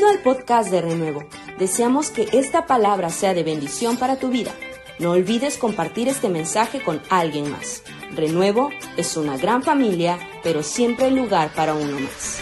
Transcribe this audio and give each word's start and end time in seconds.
Bienvenido 0.00 0.30
al 0.30 0.34
podcast 0.34 0.70
de 0.70 0.80
Renuevo. 0.80 1.24
Deseamos 1.58 2.10
que 2.10 2.22
esta 2.32 2.64
palabra 2.64 3.10
sea 3.10 3.34
de 3.34 3.42
bendición 3.42 3.98
para 3.98 4.16
tu 4.18 4.30
vida. 4.30 4.50
No 4.98 5.10
olvides 5.10 5.58
compartir 5.58 6.08
este 6.08 6.30
mensaje 6.30 6.82
con 6.82 7.02
alguien 7.10 7.50
más. 7.50 7.84
Renuevo 8.16 8.70
es 8.96 9.18
una 9.18 9.36
gran 9.36 9.62
familia, 9.62 10.18
pero 10.42 10.62
siempre 10.62 11.04
hay 11.06 11.14
lugar 11.14 11.50
para 11.54 11.74
uno 11.74 12.00
más. 12.00 12.40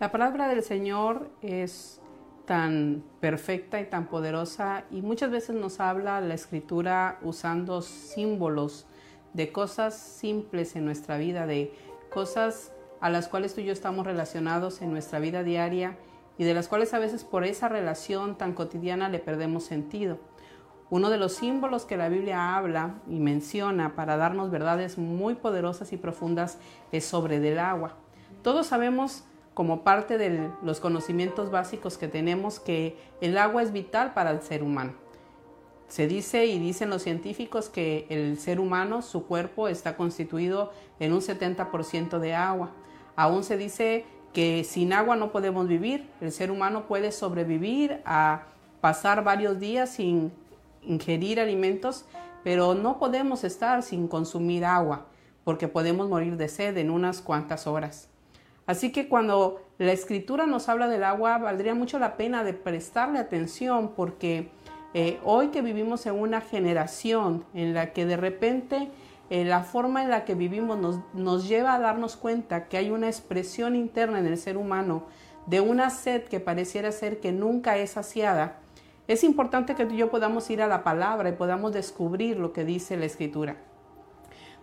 La 0.00 0.10
palabra 0.10 0.48
del 0.48 0.64
Señor 0.64 1.30
es 1.42 2.00
tan 2.44 3.04
perfecta 3.20 3.80
y 3.80 3.88
tan 3.88 4.08
poderosa 4.08 4.82
y 4.90 5.00
muchas 5.00 5.30
veces 5.30 5.54
nos 5.54 5.78
habla 5.78 6.20
la 6.20 6.34
escritura 6.34 7.20
usando 7.22 7.82
símbolos 7.82 8.88
de 9.32 9.52
cosas 9.52 9.96
simples 9.96 10.76
en 10.76 10.84
nuestra 10.84 11.18
vida, 11.18 11.46
de 11.46 11.74
cosas 12.10 12.72
a 13.00 13.10
las 13.10 13.28
cuales 13.28 13.54
tú 13.54 13.60
y 13.60 13.64
yo 13.64 13.72
estamos 13.72 14.06
relacionados 14.06 14.82
en 14.82 14.90
nuestra 14.90 15.18
vida 15.18 15.42
diaria 15.42 15.96
y 16.38 16.44
de 16.44 16.54
las 16.54 16.68
cuales 16.68 16.94
a 16.94 16.98
veces 16.98 17.24
por 17.24 17.44
esa 17.44 17.68
relación 17.68 18.36
tan 18.36 18.54
cotidiana 18.54 19.08
le 19.08 19.18
perdemos 19.18 19.64
sentido. 19.64 20.18
Uno 20.90 21.08
de 21.08 21.18
los 21.18 21.34
símbolos 21.34 21.84
que 21.84 21.96
la 21.96 22.08
Biblia 22.08 22.56
habla 22.56 22.96
y 23.08 23.20
menciona 23.20 23.94
para 23.94 24.16
darnos 24.16 24.50
verdades 24.50 24.98
muy 24.98 25.34
poderosas 25.34 25.92
y 25.92 25.96
profundas 25.96 26.58
es 26.90 27.04
sobre 27.04 27.38
del 27.38 27.60
agua. 27.60 27.94
Todos 28.42 28.66
sabemos 28.66 29.24
como 29.54 29.84
parte 29.84 30.18
de 30.18 30.50
los 30.62 30.80
conocimientos 30.80 31.50
básicos 31.50 31.98
que 31.98 32.08
tenemos 32.08 32.58
que 32.58 32.96
el 33.20 33.38
agua 33.38 33.62
es 33.62 33.72
vital 33.72 34.14
para 34.14 34.30
el 34.30 34.42
ser 34.42 34.62
humano. 34.62 34.94
Se 35.90 36.06
dice 36.06 36.46
y 36.46 36.60
dicen 36.60 36.88
los 36.88 37.02
científicos 37.02 37.68
que 37.68 38.06
el 38.10 38.38
ser 38.38 38.60
humano, 38.60 39.02
su 39.02 39.26
cuerpo 39.26 39.66
está 39.66 39.96
constituido 39.96 40.72
en 41.00 41.12
un 41.12 41.20
70% 41.20 42.20
de 42.20 42.32
agua. 42.32 42.70
Aún 43.16 43.42
se 43.42 43.56
dice 43.56 44.04
que 44.32 44.62
sin 44.62 44.92
agua 44.92 45.16
no 45.16 45.32
podemos 45.32 45.66
vivir. 45.66 46.08
El 46.20 46.30
ser 46.30 46.52
humano 46.52 46.86
puede 46.86 47.10
sobrevivir 47.10 48.02
a 48.04 48.44
pasar 48.80 49.24
varios 49.24 49.58
días 49.58 49.90
sin 49.90 50.30
ingerir 50.82 51.40
alimentos, 51.40 52.04
pero 52.44 52.76
no 52.76 53.00
podemos 53.00 53.42
estar 53.42 53.82
sin 53.82 54.06
consumir 54.06 54.64
agua 54.64 55.06
porque 55.42 55.66
podemos 55.66 56.08
morir 56.08 56.36
de 56.36 56.48
sed 56.48 56.76
en 56.76 56.90
unas 56.90 57.20
cuantas 57.20 57.66
horas. 57.66 58.08
Así 58.64 58.92
que 58.92 59.08
cuando 59.08 59.60
la 59.78 59.90
escritura 59.90 60.46
nos 60.46 60.68
habla 60.68 60.86
del 60.86 61.02
agua, 61.02 61.38
valdría 61.38 61.74
mucho 61.74 61.98
la 61.98 62.16
pena 62.16 62.44
de 62.44 62.54
prestarle 62.54 63.18
atención 63.18 63.90
porque 63.96 64.52
eh, 64.94 65.20
hoy 65.24 65.48
que 65.48 65.62
vivimos 65.62 66.06
en 66.06 66.14
una 66.14 66.40
generación 66.40 67.44
en 67.54 67.74
la 67.74 67.92
que 67.92 68.06
de 68.06 68.16
repente 68.16 68.90
eh, 69.30 69.44
la 69.44 69.62
forma 69.62 70.02
en 70.02 70.10
la 70.10 70.24
que 70.24 70.34
vivimos 70.34 70.78
nos, 70.78 70.98
nos 71.14 71.48
lleva 71.48 71.74
a 71.74 71.78
darnos 71.78 72.16
cuenta 72.16 72.68
que 72.68 72.76
hay 72.76 72.90
una 72.90 73.06
expresión 73.06 73.76
interna 73.76 74.18
en 74.18 74.26
el 74.26 74.36
ser 74.36 74.56
humano 74.56 75.04
de 75.46 75.60
una 75.60 75.90
sed 75.90 76.24
que 76.24 76.40
pareciera 76.40 76.92
ser 76.92 77.20
que 77.20 77.32
nunca 77.32 77.76
es 77.76 77.90
saciada, 77.90 78.58
es 79.10 79.24
importante 79.24 79.74
que 79.74 79.86
tú 79.86 79.94
y 79.94 79.96
yo 79.96 80.10
podamos 80.10 80.48
ir 80.50 80.62
a 80.62 80.68
la 80.68 80.84
palabra 80.84 81.28
y 81.28 81.32
podamos 81.32 81.72
descubrir 81.72 82.38
lo 82.38 82.52
que 82.52 82.64
dice 82.64 82.96
la 82.96 83.06
escritura. 83.06 83.56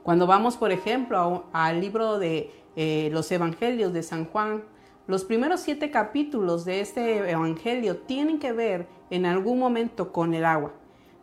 Cuando 0.03 0.25
vamos, 0.25 0.55
por 0.55 0.72
ejemplo, 0.72 1.48
al 1.52 1.81
libro 1.81 2.17
de 2.17 2.52
eh, 2.78 3.09
los 3.11 3.30
Evangelios 3.30 3.92
de 3.92 4.03
San 4.03 4.23
Juan, 4.23 4.64
los 5.08 5.23
primeros 5.23 5.61
siete 5.61 5.89
capítulos 5.89 6.66
de 6.66 6.81
este 6.81 7.30
Evangelio 7.30 7.97
tienen 7.97 8.39
que 8.39 8.52
ver 8.52 8.88
en 9.09 9.25
algún 9.25 9.58
momento 9.58 10.11
con 10.11 10.33
el 10.33 10.44
agua. 10.44 10.73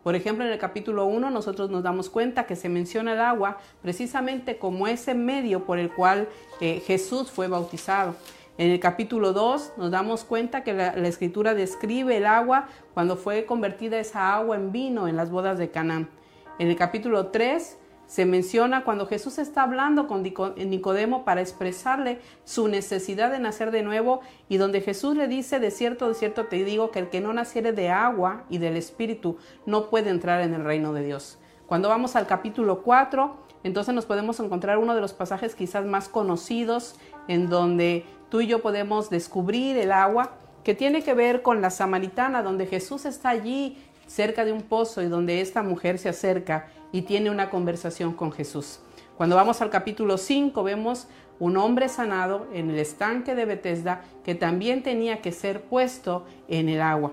Por 0.01 0.15
ejemplo, 0.15 0.45
en 0.45 0.51
el 0.51 0.59
capítulo 0.59 1.05
1 1.05 1.29
nosotros 1.29 1.69
nos 1.69 1.83
damos 1.83 2.09
cuenta 2.09 2.45
que 2.45 2.55
se 2.55 2.69
menciona 2.69 3.13
el 3.13 3.21
agua 3.21 3.57
precisamente 3.81 4.57
como 4.57 4.87
ese 4.87 5.13
medio 5.15 5.65
por 5.65 5.79
el 5.79 5.91
cual 5.91 6.27
eh, 6.61 6.81
Jesús 6.85 7.31
fue 7.31 7.47
bautizado. 7.47 8.15
En 8.57 8.71
el 8.71 8.79
capítulo 8.79 9.33
2 9.33 9.73
nos 9.77 9.91
damos 9.91 10.23
cuenta 10.23 10.63
que 10.63 10.73
la, 10.73 10.89
escritura 11.07 11.53
describe 11.53 12.17
el 12.17 12.25
agua 12.25 12.67
cuando 12.93 13.17
fue 13.17 13.45
convertida 13.45 13.99
esa 13.99 14.33
agua 14.35 14.55
en 14.55 14.71
vino 14.71 15.07
en 15.07 15.15
las 15.15 15.29
bodas 15.29 15.57
de 15.57 15.69
Canaán. 15.69 16.09
En 16.57 16.69
el 16.69 16.75
capítulo 16.75 17.27
3 17.27 17.77
se 18.07 18.25
menciona 18.25 18.83
cuando 18.83 19.07
Jesús 19.07 19.37
está 19.37 19.63
hablando 19.63 20.07
con 20.07 20.23
Nicodemo 20.23 21.25
para 21.25 21.41
expresarle 21.41 22.19
su 22.43 22.67
necesidad 22.67 23.31
de 23.31 23.39
nacer 23.39 23.71
de 23.71 23.83
nuevo 23.83 24.21
y 24.49 24.57
donde 24.57 24.81
Jesús 24.81 25.15
le 25.15 25.27
dice, 25.27 25.59
de 25.59 25.71
cierto, 25.71 26.07
de 26.07 26.13
cierto 26.13 26.45
te 26.45 26.63
digo 26.63 26.91
que 26.91 26.99
el 26.99 27.09
que 27.09 27.21
no 27.21 27.33
naciere 27.33 27.71
de 27.71 27.89
agua 27.89 28.43
y 28.49 28.59
del 28.59 28.77
Espíritu 28.77 29.37
no 29.65 29.89
puede 29.89 30.09
entrar 30.09 30.41
en 30.41 30.53
el 30.53 30.63
reino 30.63 30.93
de 30.93 31.03
Dios. 31.03 31.39
Cuando 31.65 31.89
vamos 31.89 32.15
al 32.15 32.27
capítulo 32.27 32.83
4, 32.83 33.37
entonces 33.63 33.95
nos 33.95 34.05
podemos 34.05 34.39
encontrar 34.39 34.77
uno 34.77 34.93
de 34.93 35.01
los 35.01 35.13
pasajes 35.13 35.55
quizás 35.55 35.85
más 35.85 36.07
conocidos 36.07 36.95
en 37.27 37.49
donde 37.49 38.05
tú 38.29 38.41
y 38.41 38.47
yo 38.47 38.61
podemos 38.61 39.09
descubrir 39.09 39.77
el 39.77 39.91
agua 39.91 40.33
que 40.63 40.75
tiene 40.75 41.03
que 41.03 41.15
ver 41.15 41.41
con 41.41 41.61
la 41.61 41.71
samaritana, 41.71 42.43
donde 42.43 42.67
Jesús 42.67 43.05
está 43.05 43.29
allí 43.29 43.77
cerca 44.07 44.45
de 44.45 44.51
un 44.51 44.61
pozo 44.61 45.01
y 45.01 45.07
donde 45.07 45.41
esta 45.41 45.63
mujer 45.63 45.97
se 45.97 46.09
acerca 46.09 46.67
y 46.95 47.01
tiene 47.01 47.29
una 47.29 47.49
conversación 47.49 48.13
con 48.13 48.31
Jesús. 48.31 48.79
Cuando 49.17 49.35
vamos 49.35 49.59
al 49.61 49.69
capítulo 49.69 50.17
5 50.17 50.63
vemos 50.63 51.09
un 51.39 51.57
hombre 51.57 51.89
sanado 51.89 52.47
en 52.53 52.69
el 52.69 52.79
estanque 52.79 53.35
de 53.35 53.43
Bethesda 53.43 54.01
que 54.23 54.33
también 54.33 54.81
tenía 54.81 55.21
que 55.21 55.33
ser 55.33 55.63
puesto 55.63 56.25
en 56.47 56.69
el 56.69 56.81
agua. 56.81 57.11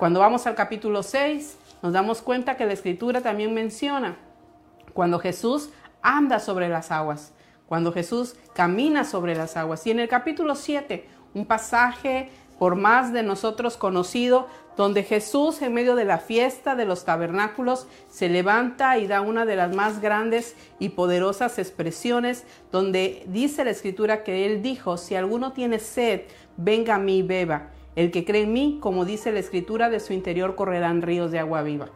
Cuando 0.00 0.18
vamos 0.18 0.48
al 0.48 0.56
capítulo 0.56 1.04
6 1.04 1.58
nos 1.80 1.92
damos 1.92 2.22
cuenta 2.22 2.56
que 2.56 2.66
la 2.66 2.72
escritura 2.72 3.20
también 3.20 3.54
menciona 3.54 4.16
cuando 4.94 5.20
Jesús 5.20 5.70
anda 6.02 6.40
sobre 6.40 6.68
las 6.68 6.90
aguas, 6.90 7.32
cuando 7.68 7.92
Jesús 7.92 8.34
camina 8.52 9.04
sobre 9.04 9.36
las 9.36 9.56
aguas. 9.56 9.86
Y 9.86 9.92
en 9.92 10.00
el 10.00 10.08
capítulo 10.08 10.56
7, 10.56 11.06
un 11.34 11.46
pasaje 11.46 12.30
por 12.60 12.76
más 12.76 13.14
de 13.14 13.22
nosotros 13.22 13.78
conocido, 13.78 14.46
donde 14.76 15.02
Jesús 15.02 15.62
en 15.62 15.72
medio 15.72 15.96
de 15.96 16.04
la 16.04 16.18
fiesta 16.18 16.76
de 16.76 16.84
los 16.84 17.06
tabernáculos 17.06 17.86
se 18.10 18.28
levanta 18.28 18.98
y 18.98 19.06
da 19.06 19.22
una 19.22 19.46
de 19.46 19.56
las 19.56 19.74
más 19.74 20.02
grandes 20.02 20.54
y 20.78 20.90
poderosas 20.90 21.58
expresiones, 21.58 22.44
donde 22.70 23.24
dice 23.28 23.64
la 23.64 23.70
escritura 23.70 24.24
que 24.24 24.44
él 24.44 24.60
dijo, 24.60 24.98
si 24.98 25.14
alguno 25.14 25.54
tiene 25.54 25.78
sed, 25.78 26.24
venga 26.58 26.96
a 26.96 26.98
mí 26.98 27.20
y 27.20 27.22
beba. 27.22 27.70
El 27.96 28.10
que 28.10 28.26
cree 28.26 28.42
en 28.42 28.52
mí, 28.52 28.76
como 28.78 29.06
dice 29.06 29.32
la 29.32 29.38
escritura, 29.38 29.88
de 29.88 29.98
su 29.98 30.12
interior 30.12 30.54
correrán 30.54 31.00
ríos 31.00 31.30
de 31.30 31.38
agua 31.38 31.62
viva. 31.62 31.88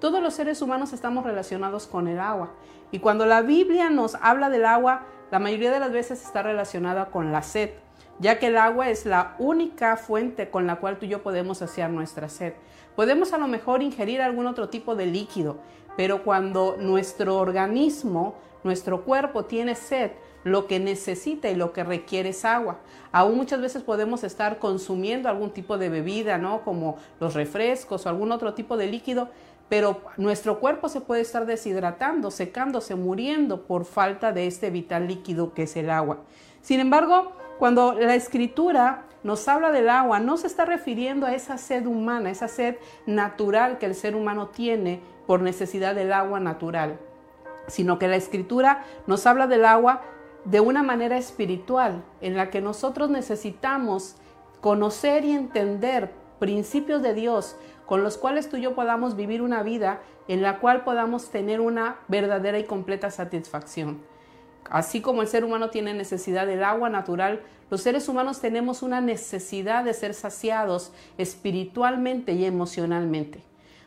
Todos 0.00 0.22
los 0.22 0.34
seres 0.34 0.62
humanos 0.62 0.92
estamos 0.92 1.24
relacionados 1.24 1.88
con 1.88 2.06
el 2.06 2.20
agua. 2.20 2.52
Y 2.92 3.00
cuando 3.00 3.26
la 3.26 3.42
Biblia 3.42 3.90
nos 3.90 4.14
habla 4.22 4.50
del 4.50 4.66
agua, 4.66 5.02
la 5.32 5.40
mayoría 5.40 5.72
de 5.72 5.80
las 5.80 5.90
veces 5.90 6.22
está 6.24 6.44
relacionada 6.44 7.06
con 7.06 7.32
la 7.32 7.42
sed 7.42 7.70
ya 8.22 8.38
que 8.38 8.46
el 8.46 8.56
agua 8.56 8.88
es 8.88 9.04
la 9.04 9.34
única 9.40 9.96
fuente 9.96 10.48
con 10.48 10.64
la 10.68 10.76
cual 10.76 10.96
tú 10.98 11.06
y 11.06 11.08
yo 11.08 11.24
podemos 11.24 11.58
saciar 11.58 11.90
nuestra 11.90 12.28
sed. 12.28 12.52
Podemos 12.94 13.32
a 13.32 13.38
lo 13.38 13.48
mejor 13.48 13.82
ingerir 13.82 14.22
algún 14.22 14.46
otro 14.46 14.68
tipo 14.68 14.94
de 14.94 15.06
líquido, 15.06 15.58
pero 15.96 16.22
cuando 16.22 16.76
nuestro 16.78 17.36
organismo, 17.36 18.36
nuestro 18.62 19.04
cuerpo 19.04 19.46
tiene 19.46 19.74
sed, 19.74 20.12
lo 20.44 20.68
que 20.68 20.78
necesita 20.78 21.50
y 21.50 21.56
lo 21.56 21.72
que 21.72 21.82
requiere 21.82 22.28
es 22.28 22.44
agua. 22.44 22.78
Aún 23.10 23.36
muchas 23.36 23.60
veces 23.60 23.82
podemos 23.82 24.22
estar 24.22 24.58
consumiendo 24.60 25.28
algún 25.28 25.50
tipo 25.50 25.76
de 25.76 25.88
bebida, 25.88 26.38
¿no? 26.38 26.62
Como 26.62 26.98
los 27.18 27.34
refrescos 27.34 28.06
o 28.06 28.08
algún 28.08 28.30
otro 28.30 28.54
tipo 28.54 28.76
de 28.76 28.86
líquido, 28.86 29.30
pero 29.68 30.00
nuestro 30.16 30.60
cuerpo 30.60 30.88
se 30.88 31.00
puede 31.00 31.22
estar 31.22 31.44
deshidratando, 31.44 32.30
secándose, 32.30 32.94
muriendo 32.94 33.62
por 33.66 33.84
falta 33.84 34.30
de 34.30 34.46
este 34.46 34.70
vital 34.70 35.08
líquido 35.08 35.54
que 35.54 35.64
es 35.64 35.76
el 35.76 35.90
agua. 35.90 36.18
Sin 36.62 36.80
embargo, 36.80 37.32
cuando 37.58 37.92
la 37.92 38.14
escritura 38.14 39.04
nos 39.24 39.46
habla 39.48 39.70
del 39.72 39.90
agua, 39.90 40.20
no 40.20 40.36
se 40.36 40.46
está 40.46 40.64
refiriendo 40.64 41.26
a 41.26 41.34
esa 41.34 41.58
sed 41.58 41.86
humana, 41.86 42.30
esa 42.30 42.48
sed 42.48 42.76
natural 43.04 43.78
que 43.78 43.86
el 43.86 43.94
ser 43.94 44.14
humano 44.16 44.48
tiene 44.48 45.00
por 45.26 45.42
necesidad 45.42 45.94
del 45.94 46.12
agua 46.12 46.40
natural, 46.40 46.98
sino 47.66 47.98
que 47.98 48.08
la 48.08 48.16
escritura 48.16 48.84
nos 49.06 49.26
habla 49.26 49.46
del 49.48 49.64
agua 49.64 50.02
de 50.44 50.60
una 50.60 50.82
manera 50.82 51.16
espiritual, 51.16 52.04
en 52.20 52.36
la 52.36 52.50
que 52.50 52.60
nosotros 52.60 53.10
necesitamos 53.10 54.16
conocer 54.60 55.24
y 55.24 55.32
entender 55.32 56.12
principios 56.38 57.02
de 57.02 57.14
Dios 57.14 57.56
con 57.86 58.02
los 58.02 58.18
cuales 58.18 58.48
tú 58.48 58.56
y 58.56 58.62
yo 58.62 58.74
podamos 58.74 59.16
vivir 59.16 59.42
una 59.42 59.62
vida 59.62 60.00
en 60.28 60.42
la 60.42 60.60
cual 60.60 60.84
podamos 60.84 61.30
tener 61.30 61.60
una 61.60 61.96
verdadera 62.08 62.58
y 62.58 62.64
completa 62.64 63.10
satisfacción. 63.10 64.11
Así 64.70 65.00
como 65.00 65.22
el 65.22 65.28
ser 65.28 65.44
humano 65.44 65.70
tiene 65.70 65.94
necesidad 65.94 66.46
del 66.46 66.64
agua 66.64 66.88
natural, 66.88 67.42
los 67.70 67.82
seres 67.82 68.08
humanos 68.08 68.40
tenemos 68.40 68.82
una 68.82 69.00
necesidad 69.00 69.84
de 69.84 69.94
ser 69.94 70.14
saciados 70.14 70.92
espiritualmente 71.18 72.32
y 72.32 72.44
emocionalmente. 72.44 73.42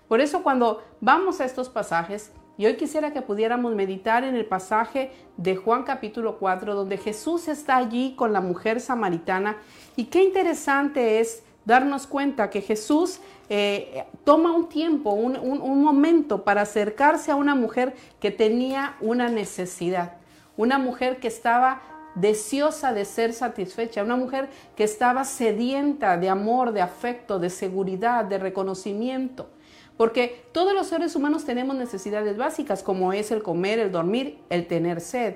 Por 0.07 0.22
eso 0.22 0.44
cuando 0.44 0.83
vamos 1.01 1.39
a 1.42 1.45
estos 1.45 1.69
pasajes, 1.69 2.31
y 2.57 2.66
hoy 2.66 2.77
quisiera 2.77 3.12
que 3.12 3.22
pudiéramos 3.22 3.75
meditar 3.75 4.24
en 4.24 4.36
el 4.36 4.45
pasaje 4.45 5.12
de 5.36 5.56
Juan 5.56 5.83
capítulo 5.83 6.38
4, 6.38 6.74
donde 6.74 6.98
Jesús 6.98 7.48
está 7.48 7.77
allí 7.77 8.13
con 8.16 8.31
la 8.31 8.42
mujer 8.42 8.80
samaritana, 8.80 9.57
y 9.95 10.06
qué 10.06 10.24
interesante 10.24 11.19
es 11.19 11.44
darnos 11.66 12.07
cuenta 12.07 12.50
que 12.50 12.62
Jesús 12.62 13.19
eh, 13.50 14.06
toma 14.24 14.51
un 14.51 14.69
tiempo, 14.69 15.12
un, 15.12 15.36
un 15.38 15.83
momento 15.83 16.44
para 16.44 16.62
acercarse 16.62 17.31
a 17.31 17.36
una 17.36 17.56
mujer 17.56 17.95
que 18.19 18.31
tenía 18.31 18.95
una 19.01 19.30
necesidad, 19.30 20.18
una 20.57 20.77
mujer 20.77 21.19
que 21.19 21.27
estaba 21.27 21.81
deseosa 22.15 22.93
de 22.93 23.05
ser 23.05 23.33
satisfecha, 23.33 24.03
una 24.03 24.15
mujer 24.15 24.49
que 24.75 24.85
estaba 24.85 25.25
sedienta 25.25 26.17
de 26.17 26.29
amor, 26.29 26.71
de 26.71 26.81
afecto, 26.81 27.39
de 27.39 27.49
seguridad, 27.49 28.25
de 28.25 28.37
reconocimiento. 28.37 29.49
Porque 29.97 30.45
todos 30.51 30.73
los 30.73 30.87
seres 30.87 31.15
humanos 31.15 31.45
tenemos 31.45 31.75
necesidades 31.75 32.37
básicas, 32.37 32.83
como 32.83 33.13
es 33.13 33.31
el 33.31 33.43
comer, 33.43 33.79
el 33.79 33.91
dormir, 33.91 34.39
el 34.49 34.67
tener 34.67 34.99
sed. 34.99 35.35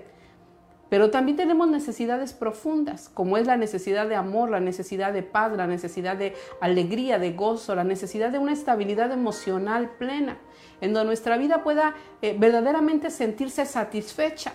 Pero 0.90 1.12
también 1.12 1.38
tenemos 1.38 1.70
necesidades 1.70 2.34
profundas, 2.34 3.10
como 3.10 3.38
es 3.38 3.46
la 3.46 3.58
necesidad 3.58 4.08
de 4.10 4.16
amor, 4.16 4.50
la 4.50 4.60
necesidad 4.60 5.14
de 5.14 5.22
paz, 5.22 5.56
la 5.56 5.68
necesidad 5.68 6.18
de 6.18 6.34
alegría, 6.62 7.20
de 7.20 7.34
gozo, 7.34 7.76
la 7.76 7.84
necesidad 7.84 8.32
de 8.32 8.40
una 8.40 8.54
estabilidad 8.54 9.12
emocional 9.12 9.92
plena, 10.00 10.40
en 10.82 10.94
donde 10.94 11.08
nuestra 11.08 11.38
vida 11.38 11.64
pueda 11.64 11.94
eh, 12.22 12.36
verdaderamente 12.38 13.12
sentirse 13.12 13.66
satisfecha. 13.68 14.52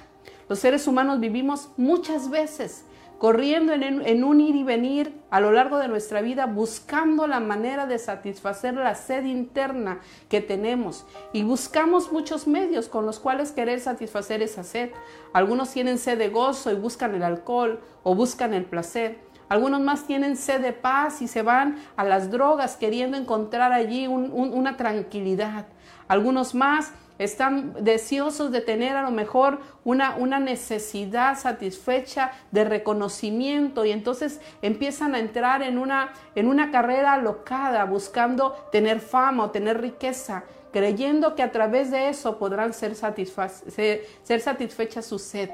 Los 0.48 0.58
seres 0.58 0.86
humanos 0.86 1.20
vivimos 1.20 1.70
muchas 1.76 2.30
veces 2.30 2.84
corriendo 3.18 3.72
en, 3.72 4.24
un 4.24 4.40
ir 4.40 4.54
y 4.54 4.64
venir 4.64 5.18
a 5.30 5.40
lo 5.40 5.52
largo 5.52 5.78
de 5.78 5.88
nuestra 5.88 6.20
vida, 6.20 6.46
buscando 6.46 7.26
la 7.26 7.40
manera 7.40 7.86
de 7.86 7.98
satisfacer 7.98 8.74
la 8.74 8.94
sed 8.94 9.24
interna 9.24 10.00
que 10.28 10.40
tenemos. 10.40 11.06
Y 11.32 11.42
buscamos 11.42 12.12
muchos 12.12 12.46
medios 12.46 12.88
con 12.88 13.06
los 13.06 13.20
cuales 13.20 13.52
querer 13.52 13.80
satisfacer 13.80 14.42
esa 14.42 14.62
sed. 14.62 14.90
Algunos 15.32 15.70
tienen 15.70 15.96
sed 15.98 16.18
de 16.18 16.28
gozo 16.28 16.70
y 16.70 16.74
buscan 16.74 17.14
el 17.14 17.22
alcohol 17.22 17.80
o 18.02 18.14
buscan 18.14 18.52
el 18.52 18.66
placer. 18.66 19.18
Algunos 19.48 19.80
más 19.80 20.06
tienen 20.06 20.36
sed 20.36 20.60
de 20.60 20.72
paz 20.72 21.22
y 21.22 21.28
se 21.28 21.42
van 21.42 21.78
a 21.96 22.04
las 22.04 22.30
drogas 22.30 22.76
queriendo 22.76 23.16
encontrar 23.16 23.72
allí 23.72 24.06
una 24.06 24.76
tranquilidad. 24.76 25.66
Algunos 26.08 26.54
más 26.54 26.92
están 27.18 27.74
deseosos 27.84 28.50
de 28.50 28.60
tener 28.60 28.96
a 28.96 29.02
lo 29.02 29.10
mejor 29.10 29.60
una, 29.84 30.16
una, 30.16 30.40
necesidad 30.40 31.38
satisfecha 31.38 32.32
de 32.50 32.64
reconocimiento 32.64 33.84
y 33.84 33.92
entonces 33.92 34.40
empiezan 34.62 35.14
a 35.14 35.20
entrar 35.20 35.62
en 35.62 35.78
una, 35.78 36.12
en 36.34 36.48
una 36.48 36.70
carrera 36.70 37.12
alocada 37.12 37.84
buscando 37.84 38.52
tener 38.72 39.00
fama 39.00 39.44
o 39.44 39.50
tener 39.50 39.80
riqueza, 39.80 40.44
creyendo 40.72 41.36
que 41.36 41.42
a 41.44 41.52
través 41.52 41.90
de 41.92 42.08
eso 42.08 42.38
podrán 42.38 42.72
ser, 42.72 42.96
ser, 42.96 44.02
ser 44.22 44.40
satisfecha 44.40 45.02
su 45.02 45.20
sed 45.20 45.50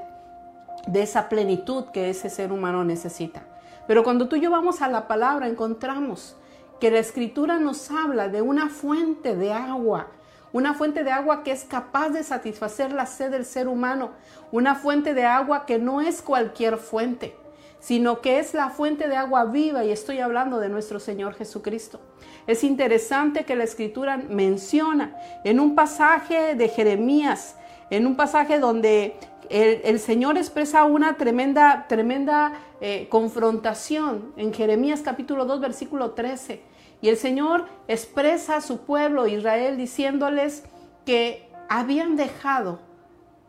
de 0.86 1.02
esa 1.02 1.28
plenitud 1.28 1.84
que 1.92 2.08
ese 2.08 2.30
ser 2.30 2.52
humano 2.52 2.84
necesita. 2.84 3.42
Pero 3.86 4.02
cuando 4.02 4.28
tú 4.28 4.36
y 4.36 4.40
yo 4.40 4.50
vamos 4.50 4.80
a 4.80 4.88
la 4.88 5.06
palabra 5.06 5.46
encontramos 5.46 6.36
que 6.80 6.90
la 6.90 7.00
escritura 7.00 7.58
nos 7.58 7.90
habla 7.90 8.28
de 8.28 8.40
una 8.40 8.70
fuente 8.70 9.36
de 9.36 9.52
agua 9.52 10.08
una 10.52 10.74
fuente 10.74 11.04
de 11.04 11.10
agua 11.10 11.42
que 11.42 11.52
es 11.52 11.64
capaz 11.64 12.10
de 12.10 12.22
satisfacer 12.22 12.92
la 12.92 13.06
sed 13.06 13.30
del 13.30 13.44
ser 13.44 13.68
humano, 13.68 14.10
una 14.50 14.74
fuente 14.74 15.14
de 15.14 15.24
agua 15.24 15.66
que 15.66 15.78
no 15.78 16.00
es 16.00 16.22
cualquier 16.22 16.76
fuente, 16.76 17.36
sino 17.78 18.20
que 18.20 18.38
es 18.38 18.54
la 18.54 18.70
fuente 18.70 19.08
de 19.08 19.16
agua 19.16 19.44
viva 19.44 19.84
y 19.84 19.90
estoy 19.90 20.18
hablando 20.20 20.58
de 20.58 20.68
nuestro 20.68 21.00
Señor 21.00 21.34
Jesucristo. 21.34 22.00
Es 22.46 22.64
interesante 22.64 23.44
que 23.44 23.56
la 23.56 23.64
escritura 23.64 24.16
menciona 24.16 25.16
en 25.44 25.60
un 25.60 25.74
pasaje 25.74 26.54
de 26.54 26.68
Jeremías, 26.68 27.56
en 27.90 28.06
un 28.06 28.16
pasaje 28.16 28.58
donde 28.58 29.14
el, 29.48 29.98
Señor 29.98 30.38
expresa 30.38 30.84
una 30.84 31.16
tremenda, 31.16 31.86
tremenda 31.88 32.52
eh, 32.80 33.08
confrontación 33.10 34.32
en 34.36 34.54
Jeremías 34.54 35.00
capítulo 35.02 35.44
2, 35.44 35.60
versículo 35.60 36.12
13. 36.12 36.69
Y 37.00 37.08
el 37.08 37.16
Señor 37.16 37.66
expresa 37.88 38.56
a 38.56 38.60
su 38.60 38.80
pueblo 38.82 39.26
Israel 39.26 39.76
diciéndoles 39.76 40.64
que 41.06 41.48
habían 41.68 42.16
dejado 42.16 42.80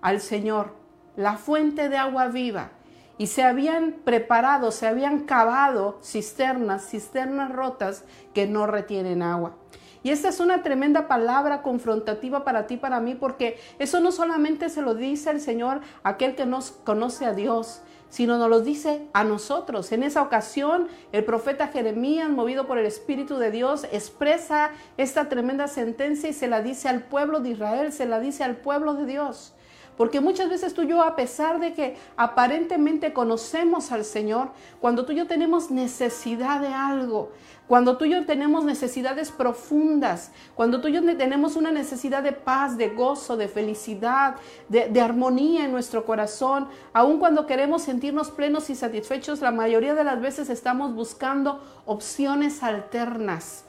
al 0.01 0.21
Señor 0.21 0.75
la 1.15 1.37
fuente 1.37 1.89
de 1.89 1.97
agua 1.97 2.27
viva 2.27 2.71
y 3.17 3.27
se 3.27 3.43
habían 3.43 3.97
preparado, 4.03 4.71
se 4.71 4.87
habían 4.87 5.25
cavado 5.25 5.99
cisternas, 6.01 6.89
cisternas 6.89 7.51
rotas 7.51 8.03
que 8.33 8.47
no 8.47 8.65
retienen 8.65 9.21
agua. 9.21 9.55
Y 10.03 10.09
esta 10.09 10.29
es 10.29 10.39
una 10.39 10.63
tremenda 10.63 11.07
palabra 11.07 11.61
confrontativa 11.61 12.43
para 12.43 12.65
ti, 12.65 12.77
para 12.77 12.99
mí, 12.99 13.15
porque 13.15 13.59
eso 13.77 13.99
no 13.99 14.11
solamente 14.11 14.69
se 14.69 14.81
lo 14.81 14.95
dice 14.95 15.29
el 15.29 15.39
Señor 15.39 15.81
aquel 16.03 16.35
que 16.35 16.45
nos 16.45 16.71
conoce 16.71 17.25
a 17.25 17.33
Dios, 17.33 17.81
sino 18.09 18.37
nos 18.37 18.49
lo 18.49 18.61
dice 18.61 19.07
a 19.13 19.23
nosotros. 19.23 19.91
En 19.91 20.03
esa 20.03 20.21
ocasión, 20.21 20.87
el 21.11 21.23
profeta 21.23 21.67
Jeremías, 21.67 22.29
movido 22.29 22.67
por 22.67 22.77
el 22.77 22.85
Espíritu 22.85 23.37
de 23.37 23.51
Dios, 23.51 23.85
expresa 23.91 24.71
esta 24.97 25.29
tremenda 25.29 25.67
sentencia 25.67 26.29
y 26.29 26.33
se 26.33 26.47
la 26.47 26.61
dice 26.61 26.89
al 26.89 27.03
pueblo 27.03 27.39
de 27.39 27.51
Israel, 27.51 27.93
se 27.93 28.05
la 28.05 28.19
dice 28.19 28.43
al 28.43 28.57
pueblo 28.57 28.95
de 28.95 29.05
Dios. 29.05 29.53
Porque 29.97 30.19
muchas 30.19 30.49
veces 30.49 30.73
tú 30.73 30.81
y 30.81 30.87
yo, 30.87 31.03
a 31.03 31.15
pesar 31.15 31.59
de 31.59 31.73
que 31.73 31.95
aparentemente 32.17 33.13
conocemos 33.13 33.91
al 33.91 34.03
Señor, 34.03 34.49
cuando 34.79 35.05
tú 35.05 35.11
y 35.11 35.17
yo 35.17 35.27
tenemos 35.27 35.69
necesidad 35.69 36.59
de 36.59 36.69
algo, 36.69 37.31
cuando 37.71 37.95
tú 37.95 38.03
y 38.03 38.09
yo 38.09 38.25
tenemos 38.25 38.65
necesidades 38.65 39.31
profundas, 39.31 40.33
cuando 40.55 40.81
tú 40.81 40.89
y 40.89 40.91
yo 40.91 41.01
tenemos 41.15 41.55
una 41.55 41.71
necesidad 41.71 42.21
de 42.21 42.33
paz, 42.33 42.77
de 42.77 42.89
gozo, 42.89 43.37
de 43.37 43.47
felicidad, 43.47 44.35
de, 44.67 44.99
armonía 44.99 45.63
en 45.63 45.71
nuestro 45.71 46.05
corazón, 46.05 46.67
aun 46.91 47.17
cuando 47.17 47.47
queremos 47.47 47.83
sentirnos 47.83 48.29
plenos 48.29 48.69
y 48.69 48.75
satisfechos, 48.75 49.39
la 49.39 49.51
mayoría 49.51 49.95
de 49.95 50.03
las 50.03 50.19
veces 50.19 50.49
estamos 50.49 50.93
buscando 50.93 51.63
opciones 51.85 52.61
alternas 52.61 53.63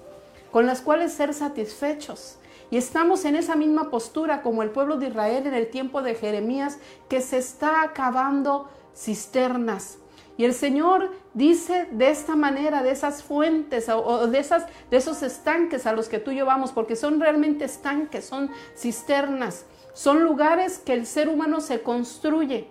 con 0.50 0.66
las 0.66 0.80
cuales 0.80 1.12
ser 1.12 1.32
satisfechos. 1.32 2.38
Y 2.72 2.78
estamos 2.78 3.24
en 3.24 3.36
esa 3.36 3.54
misma 3.54 3.88
postura 3.88 4.42
como 4.42 4.64
el 4.64 4.70
pueblo 4.70 4.96
de 4.96 5.10
Israel 5.10 5.46
en 5.46 5.54
el 5.54 5.70
tiempo 5.70 6.02
de 6.02 6.16
Jeremías, 6.16 6.78
que 7.08 7.20
se 7.20 7.38
está 7.38 7.82
acabando 7.82 8.68
cisternas, 8.96 9.98
y 10.36 10.44
el 10.44 10.54
Señor 10.54 11.10
dice 11.34 11.88
de 11.90 12.10
esta 12.10 12.36
manera, 12.36 12.82
de 12.82 12.90
esas 12.90 13.22
fuentes 13.22 13.88
o, 13.88 14.26
de, 14.26 14.38
esas, 14.38 14.66
de 14.90 14.96
esos 14.96 15.22
estanques 15.22 15.86
a 15.86 15.92
los 15.92 16.08
que 16.08 16.18
tú 16.18 16.30
y 16.30 16.36
yo 16.36 16.46
vamos, 16.46 16.72
porque 16.72 16.96
son 16.96 17.20
realmente 17.20 17.64
estanques, 17.64 18.24
son 18.24 18.50
cisternas, 18.76 19.66
son 19.92 20.22
lugares 20.22 20.78
que 20.78 20.94
el 20.94 21.06
ser 21.06 21.28
humano 21.28 21.60
se 21.60 21.82
construye, 21.82 22.68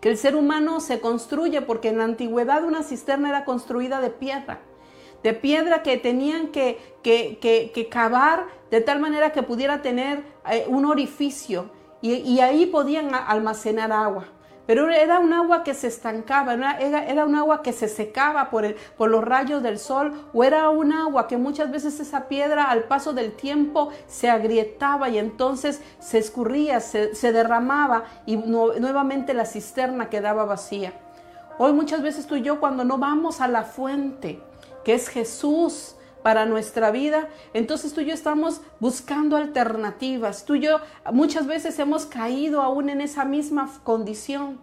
que 0.00 0.10
el 0.10 0.16
ser 0.16 0.36
humano 0.36 0.80
se 0.80 1.00
construye, 1.00 1.62
porque 1.62 1.88
en 1.88 1.98
la 1.98 2.04
antigüedad 2.04 2.64
una 2.64 2.84
cisterna 2.84 3.30
era 3.30 3.44
construida 3.44 4.00
de 4.00 4.10
piedra, 4.10 4.60
de 5.24 5.34
piedra 5.34 5.82
que 5.82 5.96
tenían 5.96 6.48
que, 6.48 6.78
que, 7.02 7.88
cavar 7.90 8.46
de 8.70 8.80
tal 8.80 9.00
manera 9.00 9.32
que 9.32 9.42
pudiera 9.42 9.82
tener 9.82 10.24
eh, 10.48 10.64
un 10.68 10.86
orificio 10.86 11.70
y, 12.00 12.14
y 12.14 12.40
ahí 12.40 12.66
podían 12.66 13.14
almacenar 13.14 13.92
agua 13.92 14.26
pero 14.66 14.88
era 14.90 15.18
un 15.18 15.32
agua 15.32 15.64
que 15.64 15.74
se 15.74 15.88
estancaba, 15.88 16.54
era, 16.54 17.24
un 17.24 17.34
agua 17.34 17.62
que 17.62 17.72
se 17.72 17.88
secaba 17.88 18.50
por, 18.50 18.64
el, 18.64 18.76
por 18.96 19.10
los 19.10 19.24
rayos 19.24 19.62
del 19.62 19.78
sol, 19.78 20.28
o 20.32 20.44
era 20.44 20.70
un 20.70 20.92
agua 20.92 21.26
que 21.26 21.36
muchas 21.36 21.70
veces 21.70 21.98
esa 21.98 22.28
piedra 22.28 22.64
al 22.64 22.84
paso 22.84 23.12
del 23.12 23.32
tiempo 23.32 23.90
se 24.06 24.30
agrietaba 24.30 25.08
y 25.08 25.18
entonces 25.18 25.82
se 25.98 26.18
escurría, 26.18 26.80
se, 26.80 27.32
derramaba 27.32 28.04
y 28.26 28.36
nuevamente 28.36 29.34
la 29.34 29.46
cisterna 29.46 30.10
quedaba 30.10 30.44
vacía. 30.44 30.92
Hoy 31.58 31.72
muchas 31.72 32.02
veces 32.02 32.26
tú 32.26 32.36
y 32.36 32.42
yo 32.42 32.60
cuando 32.60 32.84
no 32.84 32.98
vamos 32.98 33.40
a 33.40 33.48
la 33.48 33.64
fuente, 33.64 34.40
que 34.84 34.94
es 34.94 35.08
Jesús, 35.08 35.96
para 36.22 36.46
nuestra 36.46 36.90
vida, 36.90 37.28
entonces 37.54 37.92
tú 37.92 38.00
y 38.00 38.06
yo 38.06 38.14
estamos 38.14 38.60
buscando 38.80 39.36
alternativas. 39.36 40.44
Tú 40.44 40.54
y 40.54 40.60
yo 40.60 40.80
muchas 41.12 41.46
veces 41.46 41.78
hemos 41.78 42.06
caído 42.06 42.62
aún 42.62 42.88
en 42.90 43.00
esa 43.00 43.24
misma 43.24 43.70
condición 43.84 44.58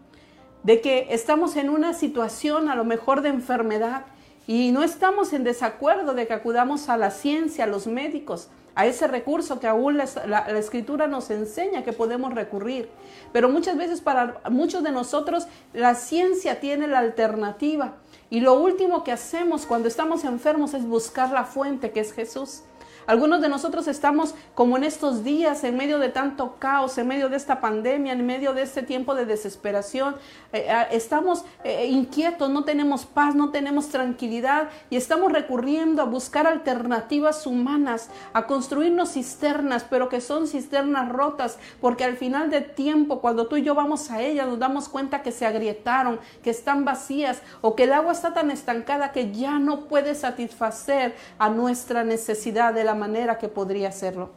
de 0.63 0.81
que 0.81 1.07
estamos 1.11 1.55
en 1.55 1.69
una 1.69 1.93
situación 1.93 2.69
a 2.69 2.75
lo 2.75 2.83
mejor 2.83 3.21
de 3.21 3.29
enfermedad 3.29 4.05
y 4.47 4.71
no 4.71 4.83
estamos 4.83 5.31
en 5.33 5.43
desacuerdo 5.43 6.13
de 6.13 6.27
que 6.27 6.33
acudamos 6.33 6.89
a 6.89 6.97
la 6.97 7.11
ciencia, 7.11 7.65
a 7.65 7.67
los 7.67 7.87
médicos, 7.87 8.49
a 8.75 8.85
ese 8.85 9.07
recurso 9.07 9.59
que 9.59 9.67
aún 9.67 9.97
la, 9.97 10.07
la, 10.25 10.57
escritura 10.57 11.07
nos 11.07 11.29
enseña 11.29 11.83
que 11.83 11.93
podemos 11.93 12.33
recurrir. 12.33 12.89
Pero 13.31 13.49
muchas 13.49 13.77
veces 13.77 14.01
para 14.01 14.41
muchos 14.49 14.83
de 14.83 14.91
nosotros 14.91 15.47
la 15.73 15.95
ciencia 15.95 16.59
tiene 16.59 16.87
la 16.87 16.99
alternativa 16.99 17.95
y 18.29 18.41
lo 18.41 18.53
último 18.53 19.03
que 19.03 19.12
hacemos 19.12 19.65
cuando 19.65 19.88
estamos 19.88 20.24
enfermos 20.24 20.74
es 20.74 20.86
buscar 20.86 21.31
la 21.31 21.45
fuente 21.45 21.91
que 21.91 22.00
es 22.00 22.13
Jesús. 22.13 22.62
Algunos 23.09 23.41
de 23.41 23.49
nosotros 23.49 23.87
estamos 23.87 24.35
como 24.53 24.77
en 24.77 24.83
estos 24.83 25.23
días, 25.23 25.63
en 25.63 25.75
medio 25.75 25.97
de 25.97 26.09
tanto 26.09 26.57
caos, 26.59 26.95
en 26.99 27.07
medio 27.07 27.27
de 27.27 27.37
esta 27.37 27.59
pandemia, 27.59 28.13
en 28.13 28.23
medio 28.23 28.53
de 28.53 28.61
este 28.61 28.83
tiempo 28.83 29.15
de 29.15 29.25
desesperación. 29.25 30.15
Eh, 30.53 30.67
eh, 30.69 30.87
estamos 30.91 31.43
eh, 31.63 31.87
inquietos, 31.87 32.51
no 32.51 32.65
tenemos 32.65 33.07
paz, 33.07 33.33
no 33.33 33.49
tenemos 33.49 33.89
tranquilidad 33.89 34.69
y 34.91 34.95
estamos 34.95 35.31
recurriendo 35.31 36.03
a 36.03 36.05
buscar 36.05 36.45
alternativas 36.45 37.47
humanas, 37.47 38.11
a 38.31 38.45
construirnos 38.45 39.13
cisternas, 39.13 39.87
pero 39.89 40.07
que 40.07 40.21
son 40.21 40.45
cisternas 40.45 41.09
rotas, 41.09 41.57
porque 41.81 42.03
al 42.03 42.15
final 42.15 42.51
de 42.51 42.61
tiempo, 42.61 43.21
cuando 43.21 43.47
tú 43.47 43.57
y 43.57 43.63
yo 43.63 43.73
vamos 43.73 44.11
a 44.11 44.21
ellas, 44.21 44.47
nos 44.47 44.59
damos 44.59 44.87
cuenta 44.87 45.23
que 45.23 45.31
se 45.31 45.47
agrietaron, 45.47 46.19
que 46.43 46.51
están 46.51 46.85
vacías 46.85 47.41
o 47.61 47.75
que 47.75 47.85
el 47.85 47.93
agua 47.93 48.11
está 48.11 48.35
tan 48.35 48.51
estancada 48.51 49.11
que 49.11 49.31
ya 49.31 49.57
no 49.57 49.87
puede 49.87 50.13
satisfacer 50.13 51.15
a 51.39 51.49
nuestra 51.49 52.03
necesidad 52.03 52.71
de 52.71 52.83
la 52.83 52.98
manera 52.99 53.37
que 53.37 53.49
podría 53.49 53.89
hacerlo. 53.89 54.29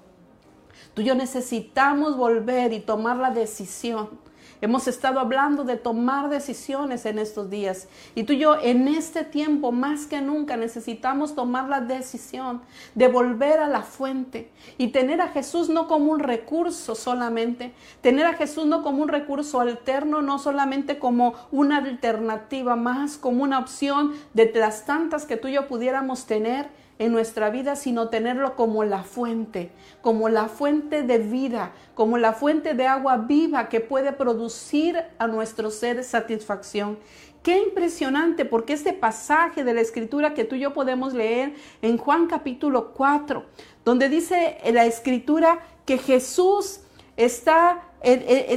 Tú 0.94 1.02
y 1.02 1.04
yo 1.04 1.14
necesitamos 1.14 2.16
volver 2.16 2.72
y 2.72 2.80
tomar 2.80 3.16
la 3.16 3.30
decisión 3.30 4.08
Hemos 4.62 4.86
estado 4.86 5.18
hablando 5.18 5.64
de 5.64 5.76
tomar 5.76 6.28
decisiones 6.28 7.04
en 7.04 7.18
estos 7.18 7.50
días. 7.50 7.88
Y 8.14 8.22
tú 8.22 8.32
y 8.32 8.38
yo 8.38 8.60
en 8.62 8.86
este 8.86 9.24
tiempo 9.24 9.72
más 9.72 10.06
que 10.06 10.20
nunca 10.20 10.56
necesitamos 10.56 11.34
tomar 11.34 11.68
la 11.68 11.80
decisión 11.80 12.62
de 12.94 13.08
volver 13.08 13.58
a 13.58 13.66
la 13.66 13.82
fuente 13.82 14.52
y 14.78 14.92
tener 14.92 15.20
a 15.20 15.26
Jesús 15.26 15.68
no 15.68 15.88
como 15.88 16.12
un 16.12 16.20
recurso 16.20 16.94
solamente, 16.94 17.72
tener 18.02 18.24
a 18.24 18.34
Jesús 18.34 18.64
no 18.64 18.84
como 18.84 19.02
un 19.02 19.08
recurso 19.08 19.60
alterno, 19.60 20.22
no 20.22 20.38
solamente 20.38 21.00
como 21.00 21.34
una 21.50 21.78
alternativa 21.78 22.76
más, 22.76 23.18
como 23.18 23.42
una 23.42 23.58
opción 23.58 24.12
de 24.32 24.52
las 24.54 24.86
tantas 24.86 25.26
que 25.26 25.36
tú 25.36 25.48
y 25.48 25.54
yo 25.54 25.66
pudiéramos 25.66 26.26
tener 26.26 26.70
en 27.04 27.12
nuestra 27.12 27.50
vida, 27.50 27.74
sino 27.74 28.08
tenerlo 28.08 28.54
como 28.54 28.84
la 28.84 29.02
fuente, 29.02 29.72
como 30.00 30.28
la 30.28 30.48
fuente 30.48 31.02
de 31.02 31.18
vida, 31.18 31.72
como 31.94 32.16
la 32.16 32.32
fuente 32.32 32.74
de 32.74 32.86
agua 32.86 33.16
viva 33.16 33.68
que 33.68 33.80
puede 33.80 34.12
producir 34.12 35.02
a 35.18 35.26
nuestro 35.26 35.70
ser 35.70 36.04
satisfacción. 36.04 36.98
Qué 37.42 37.58
impresionante, 37.58 38.44
porque 38.44 38.72
este 38.72 38.92
pasaje 38.92 39.64
de 39.64 39.74
la 39.74 39.80
escritura 39.80 40.32
que 40.32 40.44
tú 40.44 40.54
y 40.54 40.60
yo 40.60 40.72
podemos 40.72 41.12
leer 41.12 41.54
en 41.82 41.98
Juan 41.98 42.28
capítulo 42.28 42.92
4, 42.92 43.44
donde 43.84 44.08
dice 44.08 44.58
la 44.72 44.86
escritura 44.86 45.58
que 45.84 45.98
Jesús 45.98 46.82
está 47.16 47.82